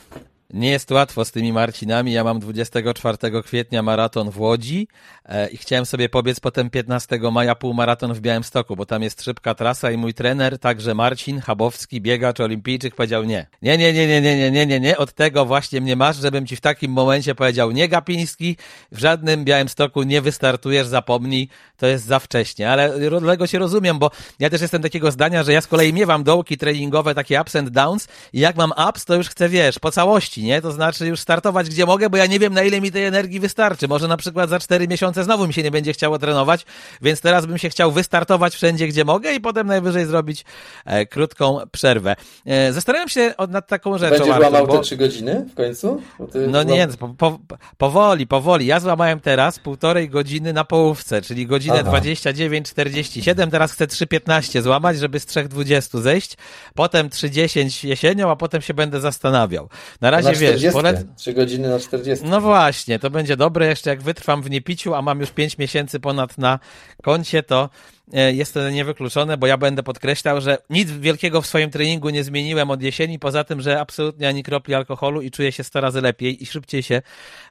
[0.54, 2.12] Nie jest łatwo z tymi Marcinami.
[2.12, 4.88] Ja mam 24 kwietnia maraton w Łodzi
[5.24, 9.54] e, i chciałem sobie pobiec potem 15 maja półmaraton w Białymstoku, bo tam jest szybka
[9.54, 13.46] trasa i mój trener, także Marcin Chabowski, biegacz olimpijczyk, powiedział nie.
[13.62, 14.98] Nie, nie, nie, nie, nie, nie, nie, nie, nie.
[14.98, 18.56] Od tego właśnie mnie masz, żebym ci w takim momencie powiedział nie, Gapiński,
[18.92, 22.70] w żadnym Białymstoku nie wystartujesz, zapomnij, to jest za wcześnie.
[22.70, 26.24] Ale dlatego się rozumiem, bo ja też jestem takiego zdania, że ja z kolei miewam
[26.24, 29.90] dołki treningowe, takie ups and downs i jak mam ups, to już chcę, wiesz, po
[29.90, 30.62] całości nie?
[30.62, 33.40] To znaczy już startować gdzie mogę, bo ja nie wiem na ile mi tej energii
[33.40, 33.88] wystarczy.
[33.88, 36.66] Może na przykład za cztery miesiące znowu mi się nie będzie chciało trenować,
[37.02, 40.44] więc teraz bym się chciał wystartować wszędzie gdzie mogę i potem najwyżej zrobić
[40.85, 42.16] e, krótką przerwę.
[42.46, 44.11] E, zastanawiam się nad taką rzeczą.
[44.11, 44.76] Będziesz Artur, łamał bo...
[44.76, 46.02] te trzy godziny w końcu?
[46.48, 47.38] No nie, po, po,
[47.76, 48.66] powoli, powoli.
[48.66, 53.50] Ja złamałem teraz półtorej godziny na połówce, czyli godzinę 29-47.
[53.50, 56.37] Teraz chcę 3.15 złamać, żeby z 3.20 zejść.
[56.74, 59.68] Potem 3.10 jesienią, a potem się będę zastanawiał.
[60.00, 61.00] Na razie na 40, wiesz, polec...
[61.16, 62.24] 3 godziny na 40.
[62.24, 66.00] No właśnie, to będzie dobre jeszcze jak wytrwam w niepiciu, a mam już 5 miesięcy
[66.00, 66.58] ponad na
[67.02, 67.70] koncie, to
[68.12, 72.24] e, jest to niewykluczone, bo ja będę podkreślał, że nic wielkiego w swoim treningu nie
[72.24, 76.00] zmieniłem od jesieni, poza tym, że absolutnie ani kropli alkoholu i czuję się 100 razy
[76.00, 77.02] lepiej i szybciej się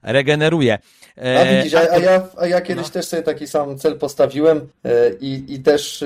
[0.03, 0.77] regeneruję.
[1.17, 2.91] E, a widzisz, a, a, ja, a ja kiedyś no.
[2.91, 4.91] też sobie taki sam cel postawiłem e,
[5.21, 6.03] i, i też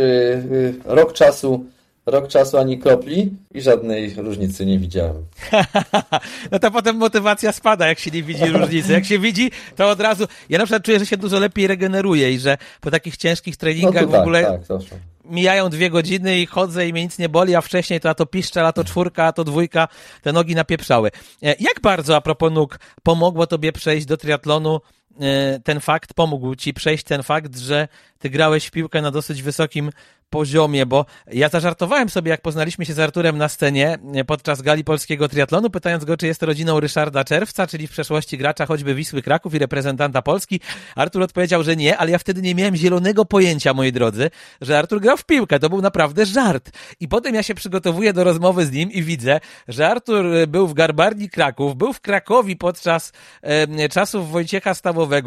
[0.85, 1.65] rok czasu
[2.07, 5.23] rok czasu ani kropli i żadnej różnicy nie widziałem.
[6.51, 8.91] no to potem motywacja spada, jak się nie widzi różnicy.
[8.91, 10.25] Jak się widzi, to od razu.
[10.49, 14.01] Ja na przykład czuję, że się dużo lepiej regeneruje i że po takich ciężkich treningach
[14.01, 14.43] no w tak, ogóle.
[14.43, 14.79] Tak,
[15.29, 18.25] mijają dwie godziny i chodzę i mnie nic nie boli, a wcześniej to a to
[18.25, 19.87] piszczel, a to czwórka, a to dwójka,
[20.21, 21.11] te nogi napieprzały.
[21.43, 24.81] E, jak bardzo, a propos nóg, pomogło tobie przejść do triatlonu
[25.63, 27.87] ten fakt, pomógł ci przejść ten fakt, że
[28.19, 29.91] ty grałeś w piłkę na dosyć wysokim
[30.29, 34.83] poziomie, bo ja zażartowałem sobie, jak poznaliśmy się z Arturem na scenie e, podczas gali
[34.83, 39.21] polskiego triatlonu, pytając go, czy jest rodziną Ryszarda Czerwca, czyli w przeszłości gracza choćby Wisły
[39.21, 40.59] Kraków i reprezentanta Polski.
[40.95, 44.29] Artur odpowiedział, że nie, ale ja wtedy nie miałem zielonego pojęcia, moi drodzy,
[44.61, 45.59] że Artur grał w piłkę.
[45.59, 46.69] To był naprawdę żart.
[46.99, 50.67] I potem ja się przygotowuję do rozmowy z nim i widzę, że Artur e, był
[50.67, 54.73] w Garbarni Kraków, był w Krakowi podczas e, czasów Wojciecha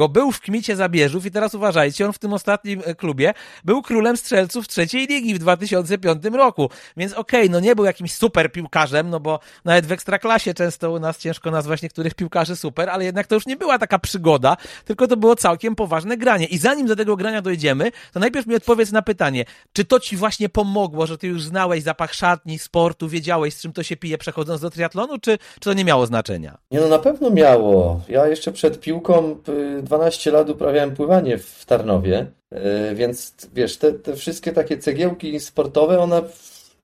[0.08, 4.16] Był w Kmicie Zabierzów i teraz uważajcie, on w tym ostatnim e, klubie był królem
[4.16, 6.70] strzelców trzeciej ligi w 2005 roku.
[6.96, 10.90] Więc okej, okay, no nie był jakimś super piłkarzem, no bo nawet w ekstraklasie często
[10.90, 14.56] u nas ciężko nazwać niektórych piłkarzy super, ale jednak to już nie była taka przygoda,
[14.84, 16.46] tylko to było całkiem poważne granie.
[16.46, 20.16] I zanim do tego grania dojdziemy, to najpierw mi odpowiedz na pytanie, czy to ci
[20.16, 24.18] właśnie pomogło, że ty już znałeś zapach szatni, sportu, wiedziałeś z czym to się pije
[24.18, 26.58] przechodząc do triatlonu, czy, czy to nie miało znaczenia?
[26.70, 28.00] Nie, no na pewno miało.
[28.08, 29.36] Ja jeszcze przed piłką
[29.82, 32.26] 12 y, lat uprawiałem pływanie w Tarnowie.
[32.50, 36.22] E, więc wiesz, te, te wszystkie takie cegiełki sportowe, one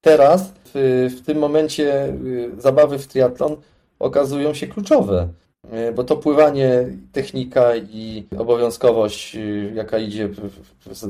[0.01, 3.57] teraz, w, w tym momencie y, zabawy w triatlon
[3.99, 5.29] okazują się kluczowe.
[5.71, 9.37] E, bo to pływanie, technika i obowiązkowość,
[9.75, 10.29] jaka idzie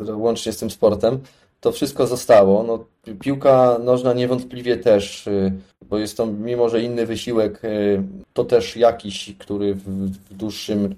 [0.09, 1.21] łącznie z tym sportem,
[1.61, 2.63] to wszystko zostało.
[2.63, 2.85] No,
[3.21, 5.53] piłka nożna niewątpliwie też, y,
[5.89, 10.95] bo jest to mimo, że inny wysiłek, y, to też jakiś, który w, dłuższym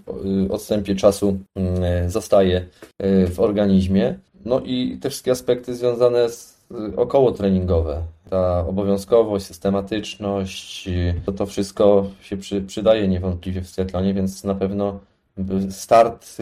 [0.46, 1.38] y, odstępie czasu
[2.06, 2.66] zostaje
[3.30, 4.18] w organizmie.
[4.44, 6.58] No i te wszystkie aspekty związane z
[6.96, 8.02] około treningowe.
[8.30, 10.88] Ta obowiązkowość, systematyczność,
[11.26, 15.00] to, to wszystko się przy, przydaje niewątpliwie w triatlonie, więc na pewno
[15.70, 16.36] start,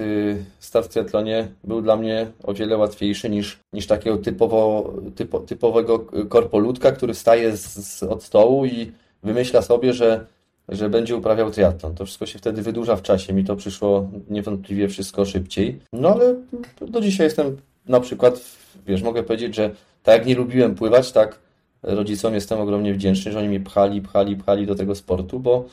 [0.58, 5.98] start w triatlonie był dla mnie o wiele łatwiejszy niż, niż takiego typowo, typo, typowego
[6.28, 10.26] korpolutka, który staje z, z, od stołu i wymyśla sobie, że
[10.68, 11.94] że będzie uprawiał triatlon.
[11.94, 13.32] To wszystko się wtedy wydłuża w czasie.
[13.32, 15.80] Mi to przyszło niewątpliwie wszystko szybciej.
[15.92, 16.34] No ale
[16.80, 17.56] do dzisiaj jestem
[17.88, 18.40] na przykład,
[18.86, 19.70] wiesz, mogę powiedzieć, że
[20.02, 21.38] tak jak nie lubiłem pływać, tak
[21.82, 25.64] rodzicom jestem ogromnie wdzięczny, że oni mnie pchali, pchali, pchali do tego sportu, bo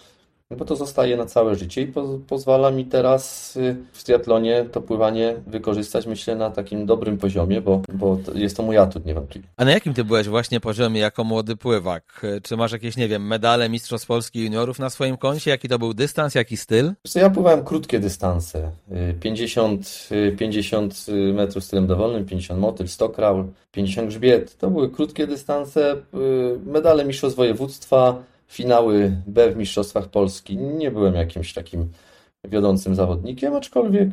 [0.54, 4.82] bo to zostaje na całe życie i po, pozwala mi teraz y, w triatlonie to
[4.82, 9.48] pływanie wykorzystać, myślę, na takim dobrym poziomie, bo, bo jest to mój atut niewątpliwie.
[9.58, 12.22] A na jakim ty byłeś właśnie poziomie jako młody pływak?
[12.44, 15.52] Czy masz jakieś, nie wiem, medale Mistrzostw Polski Juniorów na swoim koncie?
[15.52, 16.94] Jaki to był dystans, jaki styl?
[17.16, 18.72] Ja pływałem krótkie dystanse.
[19.20, 24.58] 50, y, 50 y, metrów stylem dowolnym, 50 motyl, 100 kraul, 50 grzbiet.
[24.58, 25.96] To były krótkie dystanse.
[26.66, 30.58] Medale Mistrzostw Województwa, finały B w Mistrzostwach Polski.
[30.58, 31.89] Nie byłem jakimś takim
[32.44, 34.10] wiodącym zawodnikiem, aczkolwiek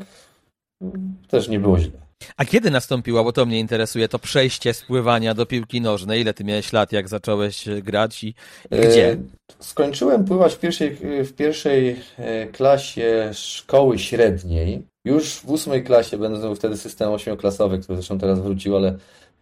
[1.29, 2.11] też nie było źle.
[2.37, 6.21] A kiedy nastąpiło, bo to mnie interesuje, to przejście z pływania do piłki nożnej?
[6.21, 8.35] Ile ty miałeś lat, jak zacząłeś grać i, i
[8.71, 9.17] gdzie?
[9.59, 14.83] Skończyłem pływać w pierwszej, w pierwszej e, klasie szkoły średniej.
[15.05, 18.99] Już w ósmej klasie, będę wtedy system ośmioklasowy, który zresztą teraz wrócił, ale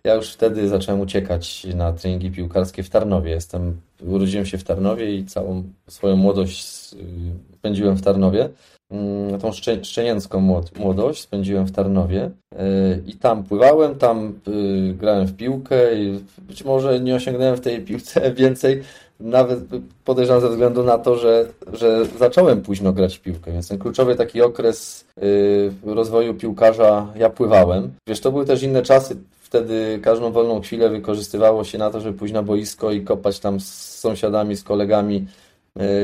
[0.09, 3.31] ja już wtedy zacząłem uciekać na treningi piłkarskie w Tarnowie.
[3.31, 6.65] Jestem, urodziłem się w Tarnowie i całą swoją młodość
[7.59, 8.49] spędziłem w Tarnowie.
[8.91, 9.51] Mm, tą
[9.83, 12.59] szczenięcką młodość spędziłem w Tarnowie y,
[13.07, 17.81] i tam pływałem, tam y, grałem w piłkę i być może nie osiągnąłem w tej
[17.81, 18.83] piłce więcej,
[19.21, 19.59] nawet
[20.05, 24.17] podejrzewam ze względu na to, że, że zacząłem późno grać w piłkę, więc ten kluczowy
[24.17, 27.91] taki okres y, rozwoju piłkarza ja pływałem.
[28.07, 29.17] Wiesz, to były też inne czasy,
[29.49, 33.61] wtedy każdą wolną chwilę wykorzystywało się na to, żeby pójść na boisko i kopać tam
[33.61, 35.27] z sąsiadami, z kolegami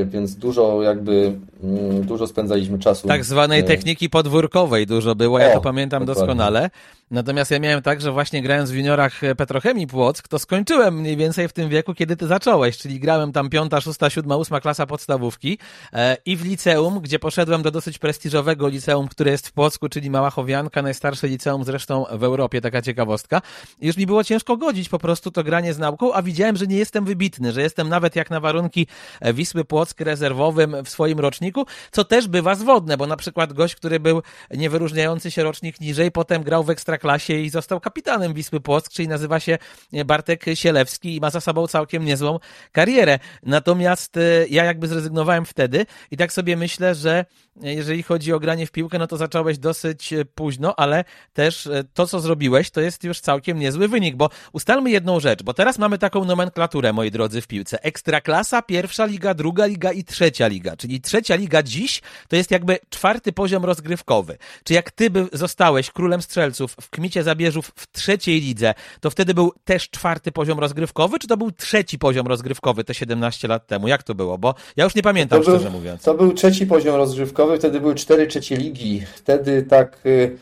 [0.05, 1.33] więc dużo jakby,
[1.63, 3.09] mm, dużo spędzaliśmy czasu.
[3.09, 6.27] Tak zwanej e, techniki podwórkowej dużo było, ja o, to pamiętam dokładnie.
[6.27, 6.71] doskonale.
[7.11, 11.49] Natomiast ja miałem tak, że właśnie grając w juniorach Petrochemii Płock, to skończyłem mniej więcej
[11.49, 15.59] w tym wieku, kiedy ty zacząłeś, czyli grałem tam piąta, szósta, siódma, ósma klasa podstawówki
[15.93, 20.11] e, i w liceum, gdzie poszedłem do dosyć prestiżowego liceum, które jest w Płocku, czyli
[20.11, 23.43] Mała Chowianka, najstarsze liceum zresztą w Europie, taka ciekawostka.
[23.81, 26.77] Już mi było ciężko godzić po prostu to granie z nauką, a widziałem, że nie
[26.77, 28.87] jestem wybitny, że jestem nawet jak na warunki
[29.35, 34.01] Wisły Płock rezerwowym w swoim roczniku, co też bywa zwodne, bo na przykład gość, który
[34.01, 39.09] był niewyróżniający się rocznik niżej, potem grał w ekstraklasie i został kapitanem Wisły Płock, czyli
[39.09, 39.59] nazywa się
[40.07, 42.39] Bartek Sielewski i ma za sobą całkiem niezłą
[42.73, 43.19] karierę.
[43.43, 47.25] Natomiast e, ja jakby zrezygnowałem wtedy i tak sobie myślę, że
[47.63, 51.85] jeżeli chodzi o granie w piłkę, no to zacząłeś dosyć e, późno, ale też e,
[51.95, 55.79] to, co zrobiłeś, to jest już całkiem niezły wynik, bo ustalmy jedną rzecz, bo teraz
[55.79, 57.83] mamy taką nomenklaturę, moi drodzy, w piłce.
[57.83, 62.79] Ekstraklasa, pierwsza liga, druga liga i trzecia liga, czyli trzecia liga dziś to jest jakby
[62.91, 64.39] czwarty poziom rozgrywkowy.
[64.65, 69.35] Czy jak ty by zostałeś królem strzelców w Kmicie Zabierzów w trzeciej lidze, to wtedy
[69.35, 73.89] był też czwarty poziom rozgrywkowy, czy to był trzeci poziom rozgrywkowy te 17 lat temu?
[73.89, 74.39] Jak to było?
[74.39, 76.03] Bo ja już nie pamiętam, to szczerze był, mówiąc.
[76.03, 79.03] To był trzeci poziom rozgrywkowy, wtedy były cztery trzecie ligi.
[79.15, 80.37] Wtedy tak y,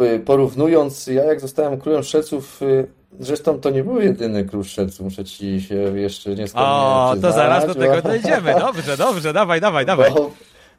[0.00, 2.86] y, porównując, ja jak zostałem królem strzelców y,
[3.20, 7.66] Zresztą to nie był jedyny król strzelców, muszę ci się jeszcze nie O, to zaraz
[7.66, 8.54] do tego dojdziemy.
[8.60, 10.10] Dobrze, dobrze, dawaj, dawaj, dawaj.
[10.14, 10.30] Bo,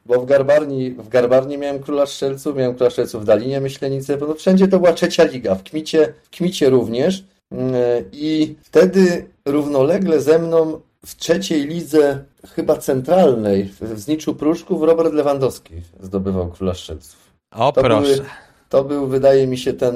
[0.05, 4.33] bo w Garbarni, w Garbarni miałem króla strzelców, miałem króla strzelców w Dalinie Myślenicy, bo
[4.33, 7.23] wszędzie to była trzecia liga, w Kmicie, w Kmicie również.
[7.51, 7.73] Mm,
[8.11, 12.23] I wtedy równolegle ze mną w trzeciej lidze,
[12.55, 17.17] chyba centralnej, w Zniczu Pruszków, Robert Lewandowski zdobywał króla strzelców.
[17.51, 18.15] O, to proszę.
[18.15, 18.25] Były,
[18.69, 19.95] to był, wydaje mi się, ten,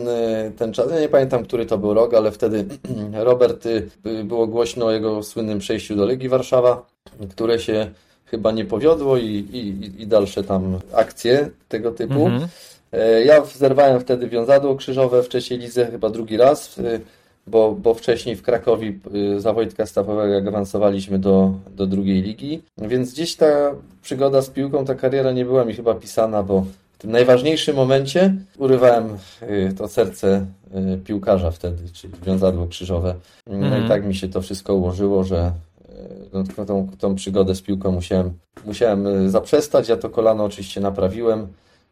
[0.57, 0.91] ten czas.
[0.91, 2.65] Ja nie pamiętam, który to był rok, ale wtedy
[3.13, 3.89] Robert, y,
[4.23, 6.85] było głośno o jego słynnym przejściu do Legii Warszawa,
[7.29, 7.91] które się
[8.25, 12.25] chyba nie powiodło i, i, i dalsze tam akcje tego typu.
[12.25, 12.47] Mhm.
[12.91, 17.01] E, ja zerwałem wtedy wiązadło krzyżowe w trzeciej lidze chyba drugi raz, y,
[17.47, 18.93] bo, bo wcześniej w Krakowie
[19.35, 22.61] y, za Wojtka Stawowego awansowaliśmy do, do drugiej ligi.
[22.77, 26.65] Więc gdzieś ta przygoda z piłką, ta kariera nie była mi chyba pisana, bo
[27.01, 30.45] tym najważniejszym momencie urywałem y, to serce
[30.93, 33.15] y, piłkarza wtedy, czyli wiązadło krzyżowe.
[33.47, 33.69] No mm.
[33.69, 33.87] i mhm.
[33.87, 35.51] tak mi się to wszystko ułożyło, że
[35.89, 35.93] y,
[36.33, 38.33] no, tą, tą przygodę z piłką musiałem,
[38.65, 39.89] musiałem zaprzestać.
[39.89, 41.47] Ja to kolano oczywiście naprawiłem,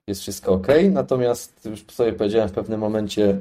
[0.08, 0.68] jest wszystko ok.
[0.92, 3.38] Natomiast już sobie powiedziałem w pewnym momencie,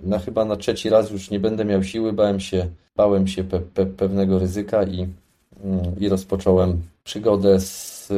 [0.00, 3.60] na chyba na trzeci raz już nie będę miał siły, bałem się, bałem się pe,
[3.60, 5.08] pe, pewnego ryzyka i,
[5.64, 8.12] mm, i rozpocząłem przygodę z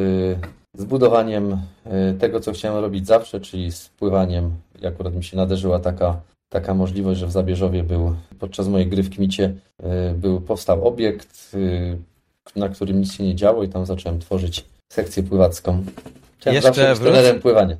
[0.74, 4.50] z budowaniem e, tego, co chciałem robić zawsze, czyli z pływaniem.
[4.82, 9.02] I akurat mi się naderzyła taka taka możliwość, że w Zabierzowie był, podczas mojej gry
[9.02, 9.54] w Kmicie,
[10.14, 11.56] był, powstał obiekt,
[12.56, 15.84] na którym nic się nie działo i tam zacząłem tworzyć sekcję pływacką.
[16.38, 17.76] Chciałem Jeszcze zawsze być trenerem pływania.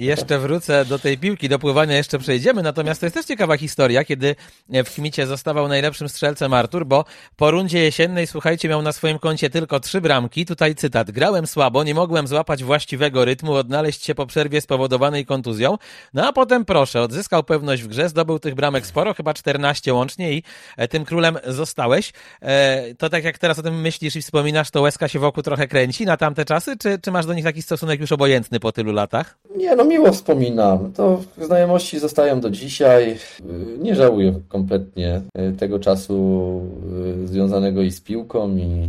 [0.00, 4.04] Jeszcze wrócę do tej piłki, do pływania jeszcze przejdziemy, natomiast to jest też ciekawa historia,
[4.04, 4.36] kiedy
[4.68, 7.04] w Kmicie zostawał najlepszym strzelcem Artur, bo
[7.36, 10.46] po rundzie jesiennej, słuchajcie, miał na swoim koncie tylko trzy bramki.
[10.46, 11.10] Tutaj cytat.
[11.10, 15.78] Grałem słabo, nie mogłem złapać właściwego rytmu, odnaleźć się po przerwie spowodowanej kontuzją.
[16.14, 20.32] No a potem proszę, odzyskał pewność w grze, zdobył tych bramek sporo, chyba 14 łącznie
[20.32, 20.42] i
[20.76, 22.12] e, tym królem zostałeś.
[22.42, 25.68] E, To tak jak teraz o tym myślisz i wspominasz, to łezka się wokół trochę
[25.68, 28.92] kręci na tamte czasy, czy, czy masz do nich taki stosunek już obojętny po tylu
[28.92, 29.38] latach?
[29.56, 30.92] Nie, no miło wspominam.
[30.92, 33.18] To znajomości zostają do dzisiaj.
[33.40, 36.60] Y, Nie żałuję kompletnie y, tego czasu
[37.24, 38.88] y, związanego i z piłką, i,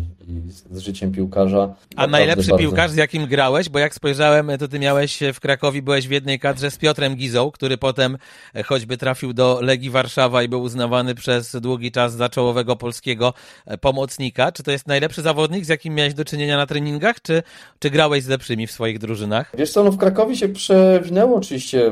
[0.71, 1.75] z życiem piłkarza.
[1.95, 2.63] A najlepszy bardzo.
[2.63, 6.39] piłkarz, z jakim grałeś, bo jak spojrzałem, to ty miałeś w Krakowie, byłeś w jednej
[6.39, 8.17] kadrze z Piotrem Gizą, który potem
[8.55, 13.33] e, choćby trafił do Legii Warszawa i był uznawany przez długi czas za czołowego polskiego
[13.65, 14.51] e, pomocnika.
[14.51, 17.43] Czy to jest najlepszy zawodnik, z jakim miałeś do czynienia na treningach, czy,
[17.79, 19.51] czy grałeś z lepszymi w swoich drużynach?
[19.57, 21.91] Wiesz co, no w Krakowie się przewinęło oczywiście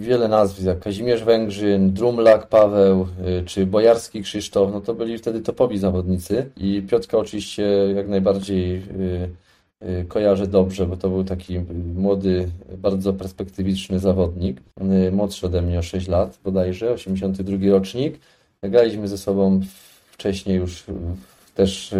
[0.00, 3.08] wiele nazwisk, jak Kazimierz Węgrzyn, Drumlak Paweł,
[3.46, 9.30] czy Bojarski Krzysztof, no to byli wtedy topowi zawodnicy i Piotrka oczywiście jak najbardziej y,
[9.82, 11.58] y, kojarzę dobrze, bo to był taki
[11.94, 14.60] młody, bardzo perspektywiczny zawodnik,
[15.08, 18.18] y, młodszy ode mnie o 6 lat bodajże, 82 rocznik.
[18.62, 19.60] Graliśmy ze sobą
[20.12, 20.84] wcześniej już
[21.54, 21.94] też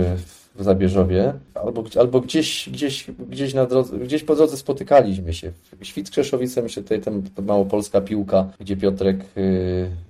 [0.58, 5.52] w Zabierzowie, albo, albo gdzieś, gdzieś, gdzieś, na drodze, gdzieś po drodze spotykaliśmy się.
[5.82, 9.24] Świt Krzeszowice, myślę, tutaj tam ta małopolska piłka, gdzie Piotrek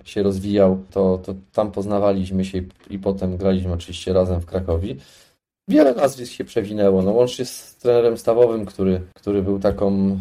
[0.05, 4.95] się rozwijał, to, to tam poznawaliśmy się i, i potem graliśmy oczywiście razem w Krakowie.
[5.69, 10.19] Wiele nazwisk się przewinęło, no łącznie z trenerem stawowym, który, który był taką,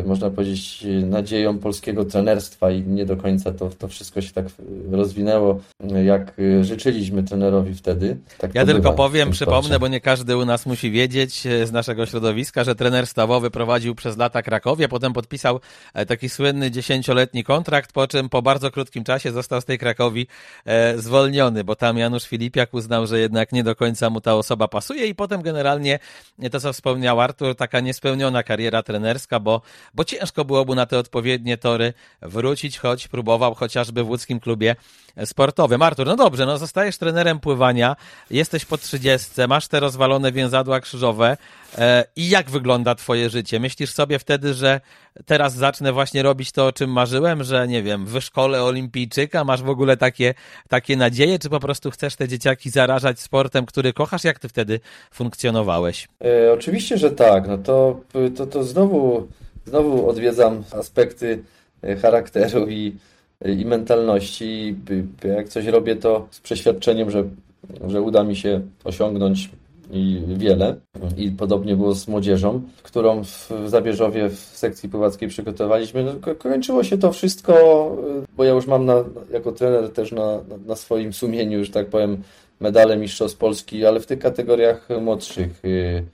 [0.00, 4.46] y, można powiedzieć, nadzieją polskiego trenerstwa i nie do końca to, to wszystko się tak
[4.46, 4.50] y,
[4.96, 5.60] rozwinęło,
[6.04, 8.16] jak y, życzyliśmy trenerowi wtedy.
[8.38, 9.78] Tak Ja tylko powiem, przypomnę, sporcie.
[9.78, 14.16] bo nie każdy u nas musi wiedzieć z naszego środowiska, że trener stawowy prowadził przez
[14.16, 15.60] lata Krakowie, potem podpisał
[15.94, 20.26] e, taki słynny dziesięcioletni kontrakt, po czym po bardzo krótkim czasie został z tej Krakowi
[20.64, 24.68] e, zwolniony, bo tam Janusz Filipiak uznał, że jednak nie do końca mu ta osoba
[24.68, 25.98] pasuje i potem generalnie
[26.52, 29.62] to, co wspomniał Artur, taka niespełniona kariera trenerska, bo,
[29.94, 34.76] bo ciężko było mu na te odpowiednie tory wrócić, choć próbował chociażby w łódzkim klubie
[35.24, 35.82] sportowym.
[35.82, 37.96] Artur, no dobrze, no zostajesz trenerem pływania,
[38.30, 41.36] jesteś po trzydziestce, masz te rozwalone więzadła krzyżowe
[42.16, 43.60] i jak wygląda twoje życie?
[43.60, 44.80] Myślisz sobie wtedy, że
[45.26, 49.68] teraz zacznę właśnie robić to, o czym marzyłem, że nie wiem, wyszkolę olimpijczyka, masz w
[49.68, 50.34] ogóle takie,
[50.68, 54.24] takie nadzieje, czy po prostu chcesz te dzieciaki zarażać sportem, który kochasz?
[54.24, 56.08] Jak ty wtedy funkcjonowałeś?
[56.24, 57.48] E, oczywiście, że tak.
[57.48, 58.00] No to,
[58.36, 59.28] to, to znowu,
[59.66, 61.42] znowu odwiedzam aspekty
[61.82, 62.96] e, charakteru i,
[63.44, 64.76] i mentalności.
[65.24, 67.24] Jak coś robię, to z przeświadczeniem, że,
[67.88, 69.50] że uda mi się osiągnąć
[69.90, 70.76] i wiele.
[71.16, 76.04] I podobnie było z młodzieżą, którą w Zabierzowie w sekcji pływackiej przygotowaliśmy.
[76.04, 80.12] No, ko- kończyło się to wszystko, e, bo ja już mam na, jako trener też
[80.12, 82.22] na, na, swoim sumieniu, że tak powiem,
[82.60, 86.04] medale Mistrzostw Polski, ale w tych kategoriach młodszych, y,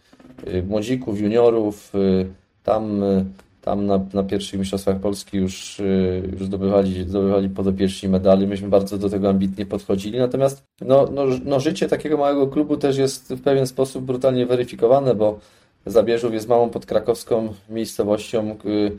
[0.54, 2.26] y, młodzików, juniorów, y,
[2.64, 3.24] tam, y,
[3.62, 8.46] tam na, na pierwszych Mistrzostwach Polski już, y, już zdobywali, zdobywali podopieczni medali.
[8.46, 12.96] Myśmy bardzo do tego ambitnie podchodzili, natomiast no, no, no, życie takiego małego klubu też
[12.96, 15.38] jest w pewien sposób brutalnie weryfikowane, bo
[15.87, 18.92] Zabierzów jest małą podkrakowską miejscowością, y,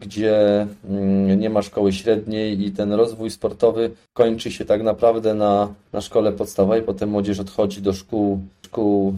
[0.00, 5.74] gdzie mm, nie ma szkoły średniej i ten rozwój sportowy kończy się tak naprawdę na,
[5.92, 9.14] na szkole podstawowej, potem młodzież odchodzi do szkół, szkół y,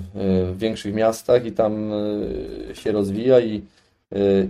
[0.52, 1.90] w większych miastach i tam
[2.74, 3.62] się rozwija i,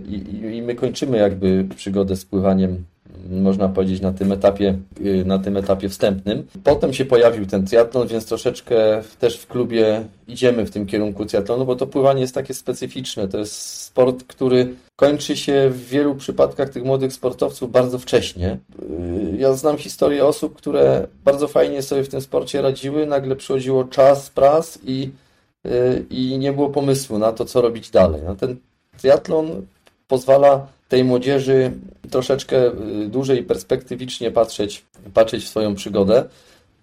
[0.09, 2.83] i, i my kończymy jakby przygodę z pływaniem
[3.29, 6.47] można powiedzieć na tym etapie, y, na tym etapie wstępnym.
[6.63, 8.75] Potem się pojawił ten triatlon, więc troszeczkę
[9.19, 13.27] też w klubie idziemy w tym kierunku triatlonu, bo to pływanie jest takie specyficzne.
[13.27, 18.57] To jest sport, który kończy się w wielu przypadkach tych młodych sportowców bardzo wcześnie.
[19.33, 23.83] Y, Ja znam historię osób, które bardzo fajnie sobie w tym sporcie radziły, nagle przychodziło
[23.83, 25.09] czas, pras i,
[25.65, 28.21] y, i nie było pomysłu na to, co robić dalej.
[28.25, 28.57] No ten
[29.01, 29.65] triatlon
[30.07, 31.71] pozwala tej młodzieży
[32.11, 36.25] troszeczkę y, dłużej perspektywicznie patrzeć, patrzeć w swoją przygodę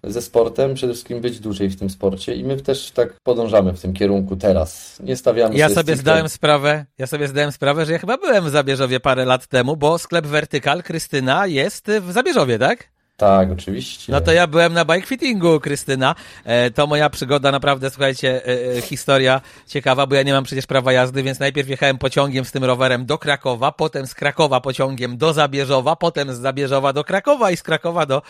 [0.03, 3.81] ze sportem, przede wszystkim być dłużej w tym sporcie i my też tak podążamy w
[3.81, 4.99] tym kierunku teraz.
[5.03, 8.45] Nie stawiamy Ja sobie sobie zdałem sprawę, ja sobie zdałem sprawę, że ja chyba byłem
[8.45, 12.98] w Zabierzowie parę lat temu, bo sklep Wertykal Krystyna jest w Zabierzowie, tak?
[13.19, 14.11] Tak, oczywiście.
[14.11, 16.15] No to ja byłem na bike fittingu, Krystyna.
[16.45, 20.65] E, to moja przygoda, naprawdę, słuchajcie, e, e, historia ciekawa, bo ja nie mam przecież
[20.65, 25.17] prawa jazdy, więc najpierw jechałem pociągiem z tym rowerem do Krakowa, potem z Krakowa pociągiem
[25.17, 28.21] do Zabierzowa, potem z Zabierzowa do Krakowa i z Krakowa do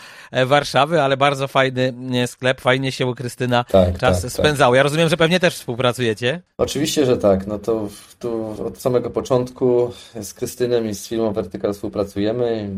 [0.46, 1.92] Warszawy, ale bardzo fajny
[2.26, 4.32] sklep, fajnie się u Krystyna tak, czas tak, tak.
[4.32, 4.74] spędzało.
[4.74, 6.40] Ja rozumiem, że pewnie też współpracujecie?
[6.58, 7.46] Oczywiście, że tak.
[7.46, 7.88] No to
[8.20, 9.90] tu od samego początku
[10.22, 12.70] z Krystynem i z firmą Vertical współpracujemy.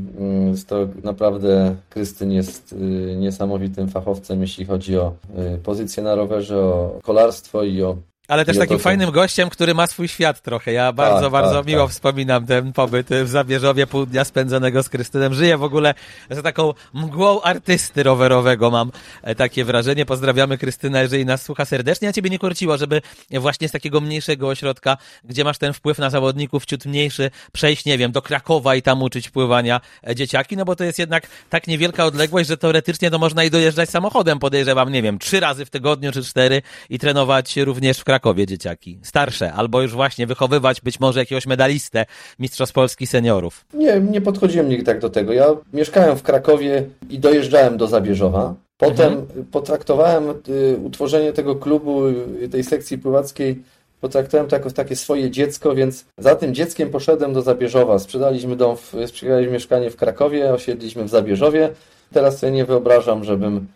[0.51, 2.77] Jest to naprawdę Krystyn jest y,
[3.19, 5.13] niesamowitym fachowcem, jeśli chodzi o
[5.55, 7.97] y, pozycję na rowerze, o kolarstwo i o
[8.33, 10.73] ale też takim fajnym gościem, który ma swój świat trochę.
[10.73, 11.91] Ja bardzo, tak, bardzo tak, miło tak.
[11.91, 15.35] wspominam ten pobyt w Zabierzowie, pół dnia spędzonego z Krystynem.
[15.35, 15.95] Żyję w ogóle
[16.31, 18.91] z taką mgłą artysty rowerowego, mam
[19.23, 20.07] e, takie wrażenie.
[20.07, 22.09] Pozdrawiamy Krystynę, jeżeli nas słucha serdecznie.
[22.09, 26.11] A ciebie nie korciło, żeby właśnie z takiego mniejszego ośrodka, gdzie masz ten wpływ na
[26.11, 30.65] zawodników ciut mniejszy, przejść, nie wiem, do Krakowa i tam uczyć pływania e, dzieciaki, no
[30.65, 34.93] bo to jest jednak tak niewielka odległość, że teoretycznie to można i dojeżdżać samochodem, podejrzewam,
[34.93, 38.99] nie wiem, trzy razy w tygodniu czy cztery i trenować również w Krakowie Krakowie dzieciaki,
[39.03, 42.07] starsze, albo już właśnie wychowywać być może jakiegoś medalistę
[42.39, 43.65] Mistrzostw Polski seniorów?
[43.75, 45.33] Nie, nie podchodziłem nigdy tak do tego.
[45.33, 48.55] Ja mieszkałem w Krakowie i dojeżdżałem do Zabierzowa.
[48.77, 49.45] Potem mhm.
[49.45, 52.07] potraktowałem y, utworzenie tego klubu,
[52.43, 53.63] y, tej sekcji pływackiej
[54.01, 57.99] potraktowałem to jako takie swoje dziecko, więc za tym dzieckiem poszedłem do Zabierzowa.
[57.99, 61.71] Sprzedaliśmy dom, w, sprzedaliśmy mieszkanie w Krakowie, osiedliśmy w Zabierzowie.
[62.13, 63.67] Teraz sobie nie wyobrażam, żebym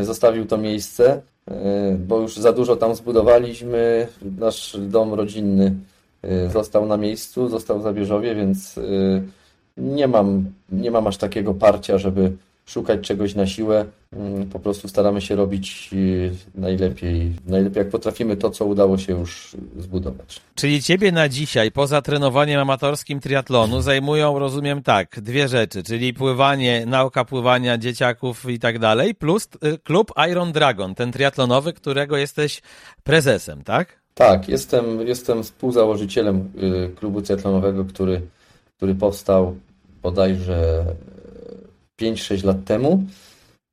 [0.00, 1.22] zostawił to miejsce.
[1.50, 4.06] E, bo już za dużo tam zbudowaliśmy.
[4.38, 5.74] Nasz dom rodzinny
[6.22, 8.82] e, został na miejscu, został w Zabierzowie, więc e,
[9.76, 12.32] nie mam, nie mam aż takiego parcia, żeby
[12.70, 13.84] szukać czegoś na siłę.
[14.12, 15.90] Mm, po prostu staramy się robić
[16.54, 20.40] najlepiej, najlepiej jak potrafimy to, co udało się już zbudować.
[20.54, 26.86] Czyli ciebie na dzisiaj, poza trenowaniem amatorskim triatlonu, zajmują, rozumiem tak, dwie rzeczy, czyli pływanie,
[26.86, 32.62] nauka pływania dzieciaków i tak dalej, plus y, klub Iron Dragon, ten triatlonowy, którego jesteś
[33.02, 34.00] prezesem, tak?
[34.14, 38.20] Tak, jestem, jestem współzałożycielem y, klubu triatlonowego, który,
[38.76, 39.56] który powstał
[40.02, 40.84] bodajże
[42.00, 43.04] 5-6 lat temu.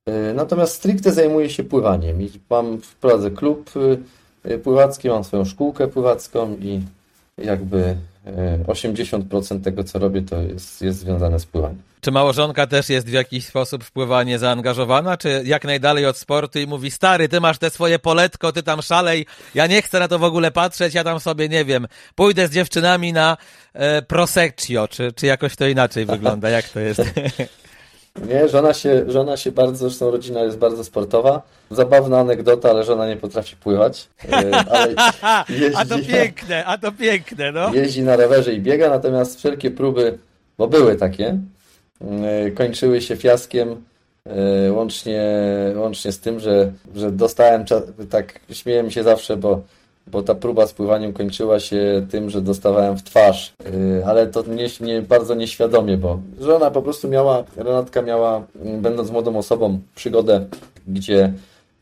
[0.08, 3.72] E, natomiast stricte zajmuję się pływaniem i mam, prowadzę klub
[4.44, 6.82] e, pływacki, mam swoją szkółkę pływacką i
[7.38, 7.96] jakby
[8.68, 11.82] 80% e, tego, co robię, to jest, jest związane z pływaniem.
[12.02, 16.60] Czy małżonka też jest w jakiś sposób w pływanie zaangażowana, czy jak najdalej od sportu
[16.60, 19.26] i mówi, stary, ty masz te swoje poletko, ty tam szalej,
[19.56, 22.52] ja nie chcę na to w ogóle patrzeć, ja tam sobie, nie wiem, pójdę z
[22.52, 23.38] dziewczynami na
[23.74, 27.02] e, proseccio, czy, czy jakoś to inaczej wygląda, jak to jest?
[28.26, 31.42] Nie, żona się, żona się bardzo, zresztą rodzina jest bardzo sportowa.
[31.72, 34.10] Zabawna anegdota, ale żona nie potrafi pływać.
[35.50, 37.74] Jeździ, a to piękne, a to piękne, no.
[37.74, 40.18] Jeździ na rowerze i biega, natomiast wszelkie próby,
[40.58, 41.40] bo były takie,
[42.02, 43.84] e, kończyły się fiaskiem,
[44.26, 45.24] e, łącznie,
[45.76, 47.66] łącznie z tym, że, że dostałem,
[48.10, 49.62] tak śmieję się zawsze, bo
[50.12, 53.54] bo ta próba z pływaniem kończyła się tym, że dostawałem w twarz,
[54.00, 58.82] y, ale to nie, nie, bardzo nieświadomie, bo żona po prostu miała, Renatka miała, mm,
[58.82, 60.46] będąc młodą osobą, przygodę,
[60.88, 61.34] gdzie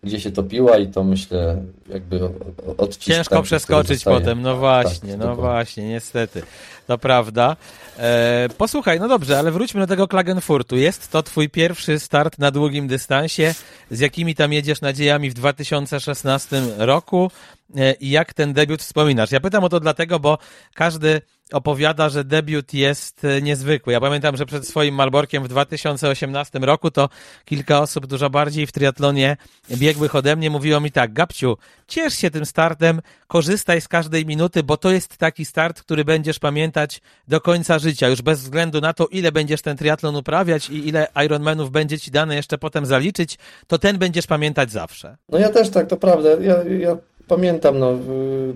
[0.05, 1.57] gdzie się topiła i to myślę
[1.89, 2.29] jakby
[2.77, 3.03] odcisk.
[3.03, 6.41] Ciężko przeskoczyć potem, no tak, właśnie, tak, no właśnie, niestety.
[6.87, 7.55] To prawda.
[7.99, 10.77] E, posłuchaj, no dobrze, ale wróćmy do tego Klagenfurtu.
[10.77, 13.53] Jest to twój pierwszy start na długim dystansie.
[13.91, 17.31] Z jakimi tam jedziesz nadziejami w 2016 roku
[17.75, 19.31] e, i jak ten debiut wspominasz?
[19.31, 20.37] Ja pytam o to dlatego, bo
[20.73, 21.21] każdy
[21.51, 23.93] opowiada, że debiut jest e, niezwykły.
[23.93, 27.09] Ja pamiętam, że przed swoim Malborkiem w 2018 roku to
[27.45, 29.37] kilka osób dużo bardziej w triatlonie
[29.71, 31.57] biegłych ode mnie mówiło mi tak, Gabciu,
[31.87, 36.39] ciesz się tym startem, korzystaj z każdej minuty, bo to jest taki start, który będziesz
[36.39, 40.87] pamiętać do końca życia, już bez względu na to, ile będziesz ten triatlon uprawiać i
[40.87, 45.17] ile Ironmanów będzie ci dane jeszcze potem zaliczyć, to ten będziesz pamiętać zawsze.
[45.29, 46.29] No ja też tak, to prawda.
[46.29, 47.93] Ja, ja pamiętam no,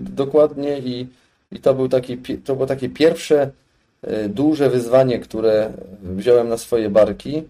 [0.00, 1.06] dokładnie i
[1.52, 3.50] i to, był taki, to było takie pierwsze
[4.02, 5.72] e, duże wyzwanie, które
[6.02, 7.42] wziąłem na swoje barki.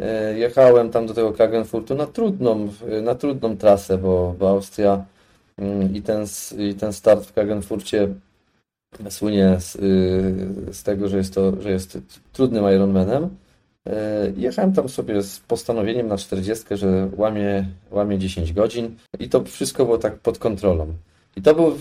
[0.00, 2.68] E, jechałem tam do tego Klagenfurtu na trudną,
[3.02, 5.04] na trudną trasę, bo, bo Austria
[5.94, 6.26] i ten,
[6.58, 8.08] i ten start w Klagenfurcie
[9.10, 11.98] słynie z, y, z tego, że jest, to, że jest
[12.32, 13.28] trudnym Ironmanem.
[13.88, 19.44] E, jechałem tam sobie z postanowieniem na 40, że łamie, łamie 10 godzin i to
[19.44, 20.94] wszystko było tak pod kontrolą.
[21.36, 21.76] I to był,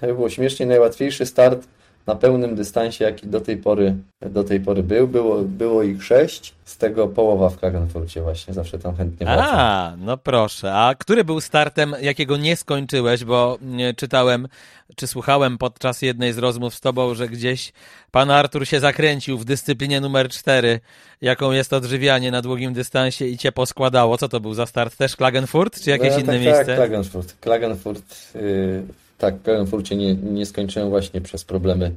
[0.16, 1.66] było śmiesznie, najłatwiejszy start
[2.06, 5.08] na pełnym dystansie, jaki do tej pory, do tej pory był.
[5.08, 9.58] Było, było ich sześć, z tego połowa w Klagenfurcie właśnie, zawsze tam chętnie wracam.
[9.58, 10.74] A, no proszę.
[10.74, 13.58] A który był startem, jakiego nie skończyłeś, bo
[13.96, 14.48] czytałem,
[14.96, 17.72] czy słuchałem podczas jednej z rozmów z tobą, że gdzieś
[18.10, 20.80] pan Artur się zakręcił w dyscyplinie numer cztery,
[21.20, 24.18] jaką jest odżywianie na długim dystansie i cię poskładało.
[24.18, 24.96] Co to był za start?
[24.96, 26.66] Też Klagenfurt, czy jakieś no, inne tak, miejsce?
[26.66, 27.40] Tak, Klagenfurt.
[27.40, 28.82] Klagenfurt, yy,
[29.24, 31.90] tak, w Klagenfurcie nie, nie skończyłem właśnie przez problemy,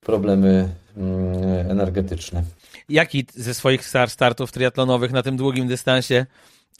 [0.00, 1.02] problemy yy,
[1.70, 2.42] energetyczne.
[2.88, 6.26] Jaki ze swoich startów triatlonowych na tym długim dystansie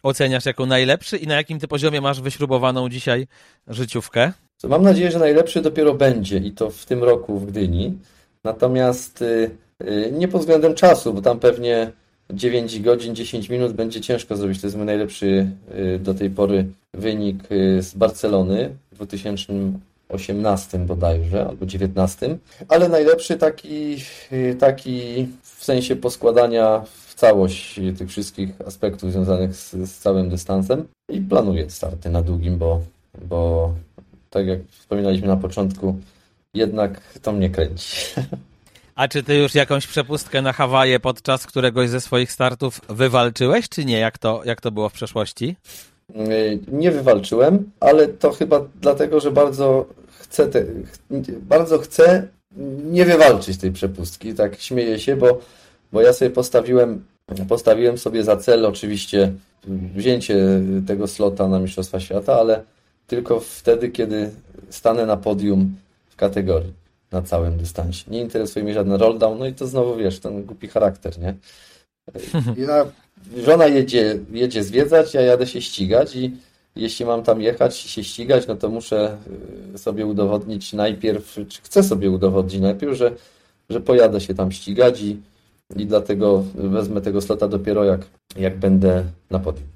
[0.02, 3.26] oceniasz jako najlepszy i na jakim ty poziomie masz wyśrubowaną dzisiaj
[3.68, 4.32] życiówkę?
[4.64, 7.98] Mam nadzieję, że najlepszy dopiero będzie i to w tym roku w Gdyni.
[8.44, 9.50] Natomiast y,
[9.84, 11.92] y, nie pod względem czasu, bo tam pewnie
[12.30, 14.60] 9 godzin, 10 minut będzie ciężko zrobić.
[14.60, 17.48] To jest mój najlepszy y, do tej pory wynik
[17.80, 18.70] z Barcelony
[19.00, 22.38] 2018 bodajże, albo 19,
[22.68, 23.96] ale najlepszy taki,
[24.58, 31.20] taki w sensie poskładania w całość tych wszystkich aspektów związanych z, z całym dystansem i
[31.20, 32.80] planuję starty na długim, bo,
[33.24, 33.72] bo
[34.30, 35.96] tak jak wspominaliśmy na początku,
[36.54, 37.96] jednak to mnie kręci.
[38.94, 43.84] A czy ty już jakąś przepustkę na Hawaje podczas któregoś ze swoich startów wywalczyłeś, czy
[43.84, 43.98] nie?
[43.98, 45.56] Jak to, jak to było w przeszłości?
[46.72, 49.86] Nie wywalczyłem, ale to chyba dlatego, że bardzo
[50.18, 50.64] chcę, te,
[51.40, 52.28] bardzo chcę
[52.84, 54.34] nie wywalczyć tej przepustki.
[54.34, 55.40] Tak śmieję się, bo,
[55.92, 57.04] bo ja sobie postawiłem,
[57.48, 59.32] postawiłem sobie za cel oczywiście
[59.96, 60.36] wzięcie
[60.86, 62.62] tego slota na Mistrzostwa Świata, ale
[63.06, 64.30] tylko wtedy, kiedy
[64.70, 65.76] stanę na podium
[66.08, 66.72] w kategorii
[67.12, 68.10] na całym dystansie.
[68.10, 71.34] Nie interesuje mnie żaden rolldown, no i to znowu wiesz, ten głupi charakter, nie?
[72.66, 72.86] Ja,
[73.44, 76.36] żona jedzie, jedzie zwiedzać, ja jadę się ścigać i
[76.76, 79.16] jeśli mam tam jechać i się ścigać, no to muszę
[79.74, 83.12] y, sobie udowodnić najpierw, czy chcę sobie udowodnić najpierw, że,
[83.70, 85.16] że pojadę się tam ścigać i,
[85.76, 88.00] i dlatego wezmę tego slota dopiero jak,
[88.36, 89.66] jak będę na podium.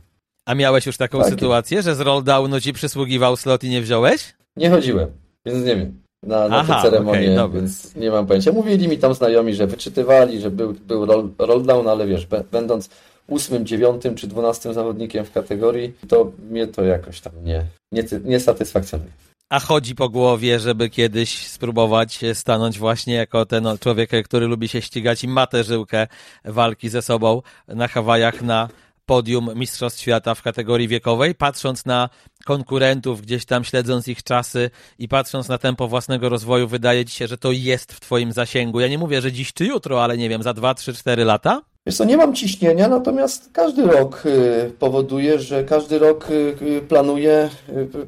[0.46, 1.28] A miałeś już taką tak.
[1.28, 4.34] sytuację, że z rolldownu ci przysługiwał slot i nie wziąłeś?
[4.56, 5.08] Nie chodziłem,
[5.46, 6.04] więc nie wiem.
[6.22, 8.52] Na, na Aha, tę ceremonię, okay, więc nie mam pojęcia.
[8.52, 12.90] Mówili mi tam znajomi, że wyczytywali, że był, był roll, rolldown, ale wiesz, będąc
[13.26, 18.40] ósmym, dziewiątym czy dwunastym zawodnikiem w kategorii, to mnie to jakoś tam nie, nie, nie
[18.40, 19.10] satysfakcjonuje.
[19.50, 24.82] A chodzi po głowie, żeby kiedyś spróbować stanąć właśnie jako ten człowiek, który lubi się
[24.82, 26.06] ścigać i ma tę żyłkę
[26.44, 28.68] walki ze sobą na Hawajach na
[29.06, 32.08] podium Mistrzostw Świata w kategorii wiekowej, patrząc na
[32.44, 37.26] konkurentów, gdzieś tam śledząc ich czasy i patrząc na tempo własnego rozwoju, wydaje ci się,
[37.26, 38.80] że to jest w twoim zasięgu.
[38.80, 41.62] Ja nie mówię, że dziś czy jutro, ale nie wiem, za 2, 3, 4 lata?
[41.86, 46.80] Wiesz co, nie mam ciśnienia, natomiast każdy rok y, powoduje, że każdy rok y, y,
[46.88, 47.50] planuję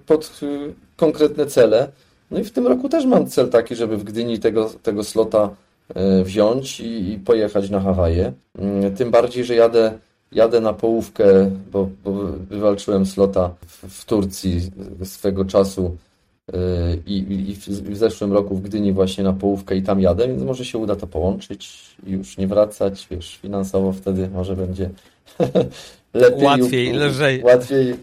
[0.07, 0.41] pod
[0.97, 1.89] konkretne cele.
[2.31, 5.51] No i w tym roku też mam cel taki, żeby w Gdyni tego, tego slota
[6.25, 8.33] wziąć i, i pojechać na Hawaje.
[8.97, 9.99] Tym bardziej, że jadę
[10.33, 12.13] jadę na połówkę, bo, bo
[12.51, 14.71] wywalczyłem slota w, w Turcji
[15.05, 15.97] swego czasu
[17.07, 17.55] i, i,
[17.95, 20.97] w zeszłym roku w Gdyni właśnie na połówkę i tam jadę, więc może się uda
[20.97, 24.91] to połączyć i już nie wracać, wiesz, finansowo wtedy może będzie
[26.15, 26.45] lepiej.
[26.45, 27.43] Łatwiej, lżej.
[27.43, 27.95] Łatwiej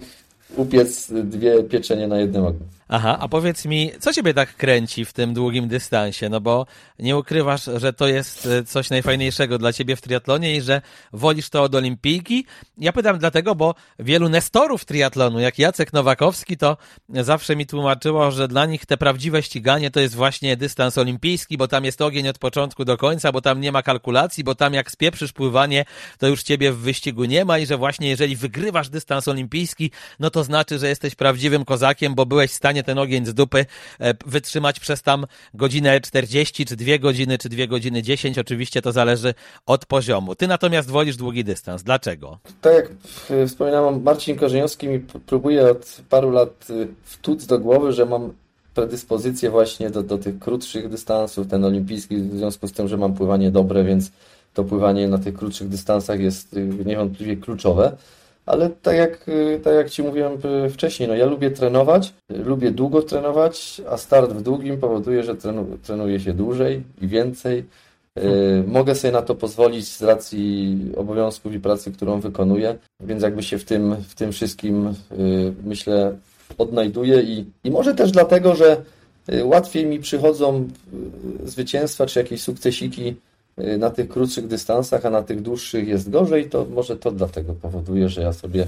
[0.56, 2.66] upiec dwie pieczenie na jednym ogniu.
[2.96, 6.30] Aha, a powiedz mi, co ciebie tak kręci w tym długim dystansie?
[6.30, 6.66] No bo
[7.00, 10.82] nie ukrywasz, że to jest e, coś najfajniejszego dla ciebie w triatlonie i że
[11.14, 12.46] wolisz to od olimpijki.
[12.78, 16.78] Ja pytam dlatego, bo wielu nestorów triatlonu, jak Jacek Nowakowski, to
[17.10, 21.68] zawsze mi tłumaczyło, że dla nich te prawdziwe ściganie to jest właśnie dystans olimpijski, bo
[21.68, 24.92] tam jest ogień od początku do końca, bo tam nie ma kalkulacji, bo tam jak
[24.92, 25.86] spieprzysz pływanie,
[26.18, 30.30] to już ciebie w wyścigu nie ma i że właśnie jeżeli wygrywasz dystans olimpijski, no
[30.30, 33.66] to znaczy, że jesteś prawdziwym kozakiem, bo byłeś w stanie ten ogień z dupy
[34.00, 38.40] e, wytrzymać przez tam godzinę 40, czy dwie godziny, czy dwie godziny 10.
[38.40, 39.34] Oczywiście to zależy
[39.66, 40.36] od poziomu.
[40.36, 41.84] Ty natomiast wolisz długi dystans.
[41.84, 42.40] Dlaczego?
[42.62, 42.90] Tak jak
[43.48, 48.34] wspominałem, Marcin Korzeniowski mi próbuje od paru lat y, wtuc do głowy, że mam
[48.74, 53.14] predyspozycję właśnie do, do tych krótszych dystansów, ten olimpijski, w związku z tym, że mam
[53.14, 54.12] pływanie dobre, więc
[54.54, 57.98] to pływanie na tych krótszych dystansach jest y, niewątpliwie kluczowe
[58.46, 60.34] ale tak jak, y, tak jak Ci mówiłem
[60.66, 65.36] y, wcześniej, no ja lubię trenować, lubię długo trenować, a start w długim powoduje, że
[65.36, 67.64] trenu, trenuje się dłużej i więcej.
[68.68, 73.58] Mogę sobie na to pozwolić z racji obowiązków i pracy, którą wykonuję, więc jakby się
[73.58, 74.94] w tym, w tym wszystkim
[75.64, 76.18] myślę
[76.58, 78.78] odnajduję i, i może też dlatego, że
[79.44, 80.68] łatwiej mi przychodzą
[81.46, 86.50] zwycięstwa czy jakieś sukcesiki Y, na tych krótszych dystansach, a na tych dłuższych jest gorzej,
[86.50, 88.68] to może to dlatego powoduje, że ja sobie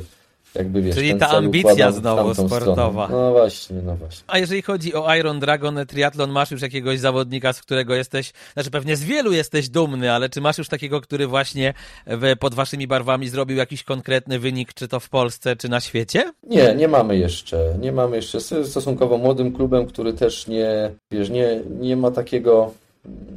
[0.55, 3.05] jakby wiesz, Czyli ta ambicja znowu sportowa.
[3.05, 3.23] Stronę.
[3.23, 4.23] No właśnie, no właśnie.
[4.27, 8.71] A jeżeli chodzi o Iron Dragon Triathlon, masz już jakiegoś zawodnika, z którego jesteś, znaczy
[8.71, 11.73] pewnie z wielu jesteś dumny, ale czy masz już takiego, który właśnie
[12.07, 16.33] w, pod waszymi barwami zrobił jakiś konkretny wynik, czy to w Polsce, czy na świecie?
[16.43, 17.75] Nie, nie mamy jeszcze.
[17.79, 18.41] Nie mamy jeszcze.
[18.41, 22.71] Stosunkowo młodym klubem, który też nie, wiesz, nie, nie ma takiego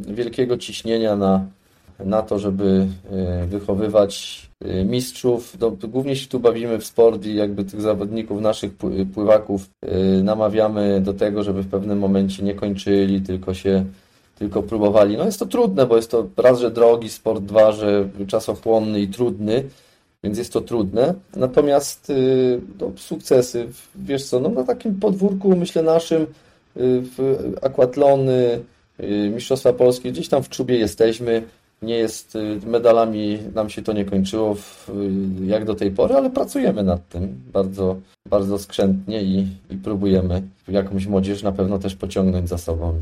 [0.09, 1.47] wielkiego ciśnienia na,
[2.05, 5.57] na to, żeby e, wychowywać e, mistrzów.
[5.61, 8.73] No, głównie się tu bawimy w sport i jakby tych zawodników, naszych
[9.15, 13.85] pływaków e, namawiamy do tego, żeby w pewnym momencie nie kończyli, tylko się
[14.39, 15.17] tylko próbowali.
[15.17, 19.09] No jest to trudne, bo jest to raz, że drogi sport, dwa, że czasochłonny i
[19.09, 19.65] trudny,
[20.25, 21.15] więc jest to trudne.
[21.37, 22.13] Natomiast
[22.81, 26.27] no, sukcesy, wiesz co, no na takim podwórku, myślę naszym,
[26.77, 28.61] w akwatlony,
[29.35, 31.43] Mistrzostwa Polskie, gdzieś tam w czubie jesteśmy.
[31.83, 34.89] Nie jest, y, medalami nam się to nie kończyło w,
[35.43, 37.97] y, jak do tej pory, ale pracujemy nad tym bardzo,
[38.29, 43.01] bardzo skrzętnie i, i próbujemy jakąś młodzież na pewno też pociągnąć za sobą.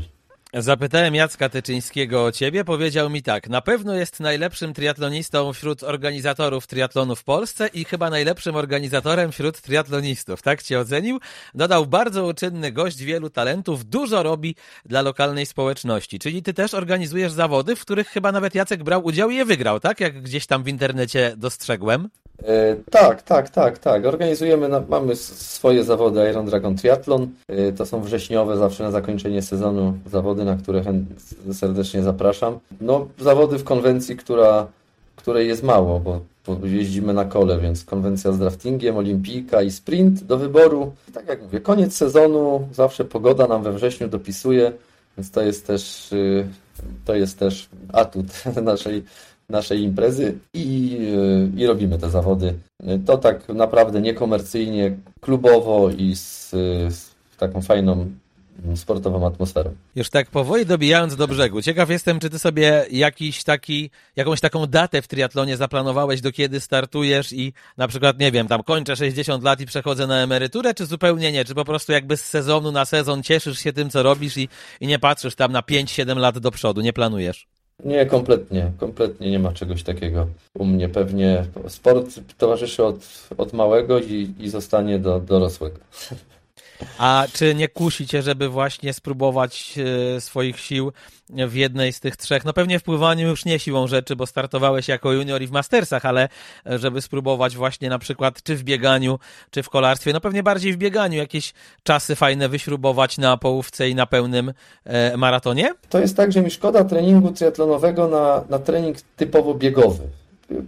[0.53, 6.67] Zapytałem Jacka Tyczyńskiego o ciebie, powiedział mi tak, na pewno jest najlepszym triatlonistą wśród organizatorów
[6.67, 11.19] triatlonu w Polsce i chyba najlepszym organizatorem wśród triatlonistów, tak cię ocenił?
[11.53, 17.31] Dodał, bardzo uczynny gość, wielu talentów, dużo robi dla lokalnej społeczności, czyli ty też organizujesz
[17.31, 19.99] zawody, w których chyba nawet Jacek brał udział i je wygrał, tak?
[19.99, 22.09] Jak gdzieś tam w internecie dostrzegłem.
[22.43, 24.05] E, tak, tak, tak, tak.
[24.05, 27.27] Organizujemy, mamy swoje zawody Iron Dragon Triathlon.
[27.47, 30.83] E, to są wrześniowe, zawsze na zakończenie sezonu zawody, na które
[31.53, 32.59] serdecznie zapraszam.
[32.81, 34.67] No, zawody w konwencji, która,
[35.15, 40.23] której jest mało, bo, bo jeździmy na kole, więc konwencja z draftingiem, olimpijka i sprint
[40.23, 40.93] do wyboru.
[41.09, 44.71] I tak jak mówię, koniec sezonu, zawsze pogoda nam we wrześniu dopisuje,
[45.17, 46.47] więc to jest też, y,
[47.05, 48.25] to jest też atut
[48.63, 49.03] naszej
[49.49, 50.97] naszej imprezy i,
[51.57, 52.53] i robimy te zawody.
[53.05, 56.49] To tak naprawdę niekomercyjnie, klubowo i z,
[56.89, 58.07] z taką fajną
[58.75, 59.75] sportową atmosferą.
[59.95, 64.65] Już tak powoli dobijając do brzegu, ciekaw jestem, czy ty sobie jakiś taki, jakąś taką
[64.65, 69.43] datę w triatlonie zaplanowałeś, do kiedy startujesz i na przykład, nie wiem, tam kończę 60
[69.43, 71.45] lat i przechodzę na emeryturę, czy zupełnie nie?
[71.45, 74.49] Czy po prostu jakby z sezonu na sezon cieszysz się tym, co robisz i,
[74.81, 77.47] i nie patrzysz tam na 5-7 lat do przodu, nie planujesz?
[77.85, 80.27] Nie, kompletnie, kompletnie nie ma czegoś takiego.
[80.53, 82.95] U mnie pewnie sport towarzyszy od,
[83.37, 85.79] od małego i, i zostanie do dorosłego.
[86.97, 89.75] A czy nie kusi cię, żeby właśnie spróbować
[90.17, 90.91] e, swoich sił
[91.29, 92.45] w jednej z tych trzech?
[92.45, 96.05] No pewnie w pływaniu już nie siłą rzeczy, bo startowałeś jako junior i w mastersach,
[96.05, 96.29] ale
[96.65, 99.19] e, żeby spróbować właśnie na przykład czy w bieganiu,
[99.51, 101.53] czy w kolarstwie, no pewnie bardziej w bieganiu jakieś
[101.83, 104.53] czasy fajne wyśrubować na połówce i na pełnym
[104.85, 105.73] e, maratonie?
[105.89, 110.03] To jest tak, że mi szkoda treningu triatlonowego na, na trening typowo biegowy.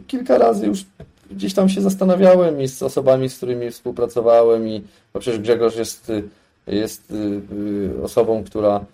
[0.07, 0.86] Kilka razy już
[1.32, 6.12] gdzieś tam się zastanawiałem i z osobami, z którymi współpracowałem i bo przecież Grzegorz jest,
[6.68, 7.42] jest y,
[7.96, 8.86] y, osobą, która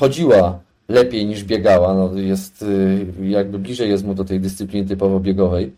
[0.00, 0.58] chodziła
[0.88, 5.72] lepiej niż biegała, no jest y, jakby bliżej jest mu do tej dyscypliny typowo biegowej.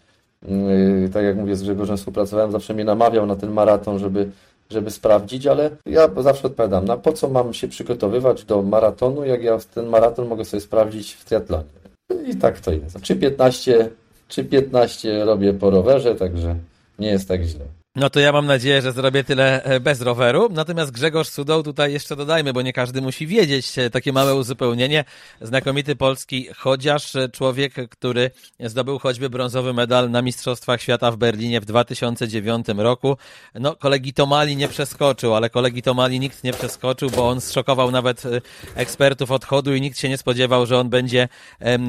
[1.13, 4.31] Tak jak mówię, z Grzegorzem współpracowałem, zawsze mnie namawiał na ten maraton, żeby,
[4.71, 9.43] żeby sprawdzić, ale ja zawsze odpowiadam, na po co mam się przygotowywać do maratonu, jak
[9.43, 11.65] ja ten maraton mogę sobie sprawdzić w triatlonie.
[12.27, 13.01] I tak to jest.
[13.01, 13.91] Czy 15
[14.29, 16.57] czy 15 robię po rowerze, także
[16.99, 17.64] nie jest tak źle.
[17.97, 20.49] No to ja mam nadzieję, że zrobię tyle e, bez roweru.
[20.51, 25.05] Natomiast Grzegorz Sudoł tutaj jeszcze dodajmy, bo nie każdy musi wiedzieć e, takie małe uzupełnienie.
[25.40, 28.30] Znakomity polski chociaż e, człowiek, który
[28.61, 33.16] zdobył choćby brązowy medal na Mistrzostwach Świata w Berlinie w 2009 roku.
[33.55, 38.22] No, kolegi Tomali nie przeskoczył, ale kolegi Tomali nikt nie przeskoczył, bo on zszokował nawet
[38.74, 41.28] ekspertów odchodu i nikt się nie spodziewał, że on będzie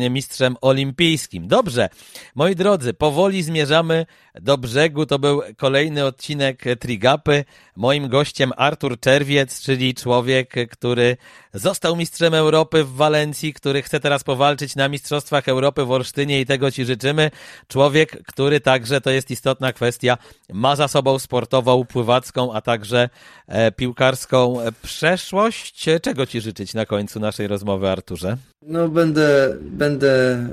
[0.09, 1.47] mistrzem olimpijskim.
[1.47, 1.89] Dobrze,
[2.35, 4.05] moi drodzy, powoli zmierzamy
[4.41, 5.05] do brzegu.
[5.05, 7.45] To był kolejny odcinek Trigapy.
[7.75, 11.17] Moim gościem Artur Czerwiec, czyli człowiek, który
[11.53, 16.45] został mistrzem Europy w Walencji, który chce teraz powalczyć na Mistrzostwach Europy w Olsztynie i
[16.45, 17.31] tego Ci życzymy.
[17.67, 20.17] Człowiek, który także, to jest istotna kwestia,
[20.53, 23.09] ma za sobą sportową, pływacką, a także
[23.47, 25.85] e, piłkarską przeszłość.
[26.01, 28.37] Czego Ci życzyć na końcu naszej rozmowy, Arturze?
[28.61, 30.47] No będę, będę e,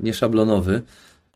[0.00, 0.82] nieszablonowy.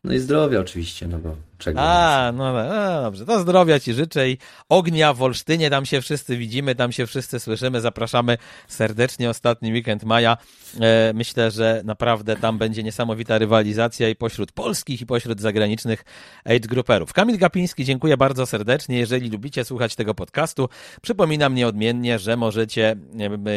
[0.03, 1.79] No i zdrowia oczywiście, no bo czego.
[1.81, 4.37] A, no, no dobrze, to zdrowia Ci życzę i
[4.69, 8.37] ognia w Olsztynie, tam się wszyscy widzimy, tam się wszyscy słyszymy, zapraszamy
[8.67, 10.37] serdecznie ostatni weekend maja.
[10.81, 16.05] E, myślę, że naprawdę tam będzie niesamowita rywalizacja i pośród polskich i pośród zagranicznych
[16.45, 17.13] age grouperów.
[17.13, 18.97] Kamil Gapiński, dziękuję bardzo serdecznie.
[18.97, 20.69] Jeżeli lubicie słuchać tego podcastu,
[21.01, 22.95] przypominam nieodmiennie, że możecie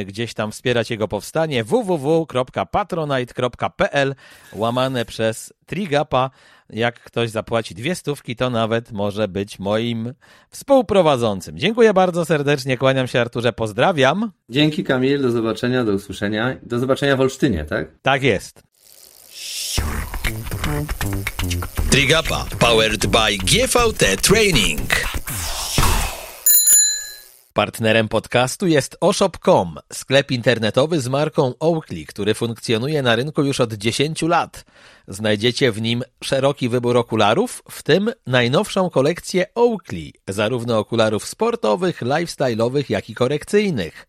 [0.07, 4.14] gdzieś tam wspierać jego powstanie www.patronite.pl
[4.53, 6.30] łamane przez Trigapa
[6.73, 10.14] jak ktoś zapłaci dwie stówki, to nawet może być moim
[10.51, 11.59] współprowadzącym.
[11.59, 14.31] Dziękuję bardzo serdecznie, kłaniam się Arturze, pozdrawiam.
[14.49, 16.57] Dzięki Kamil, do zobaczenia, do usłyszenia.
[16.62, 17.89] Do zobaczenia w Olsztynie, tak?
[18.03, 18.62] Tak jest.
[21.91, 24.91] Trigapa powered by GVT Training.
[27.53, 33.75] Partnerem podcastu jest oshop.com, sklep internetowy z marką Oakley, który funkcjonuje na rynku już od
[33.75, 34.64] 10 lat.
[35.11, 42.85] Znajdziecie w nim szeroki wybór okularów, w tym najnowszą kolekcję Oakley, zarówno okularów sportowych, lifestyle'owych,
[42.89, 44.07] jak i korekcyjnych.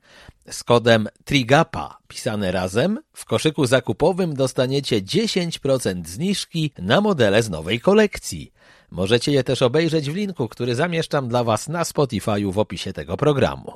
[0.50, 7.80] Z kodem TRIGAPA pisane razem w koszyku zakupowym dostaniecie 10% zniżki na modele z nowej
[7.80, 8.52] kolekcji.
[8.92, 13.18] Możecie je też obejrzeć w linku, który zamieszczam dla Was na Spotify'u w opisie tego
[13.18, 13.70] programu.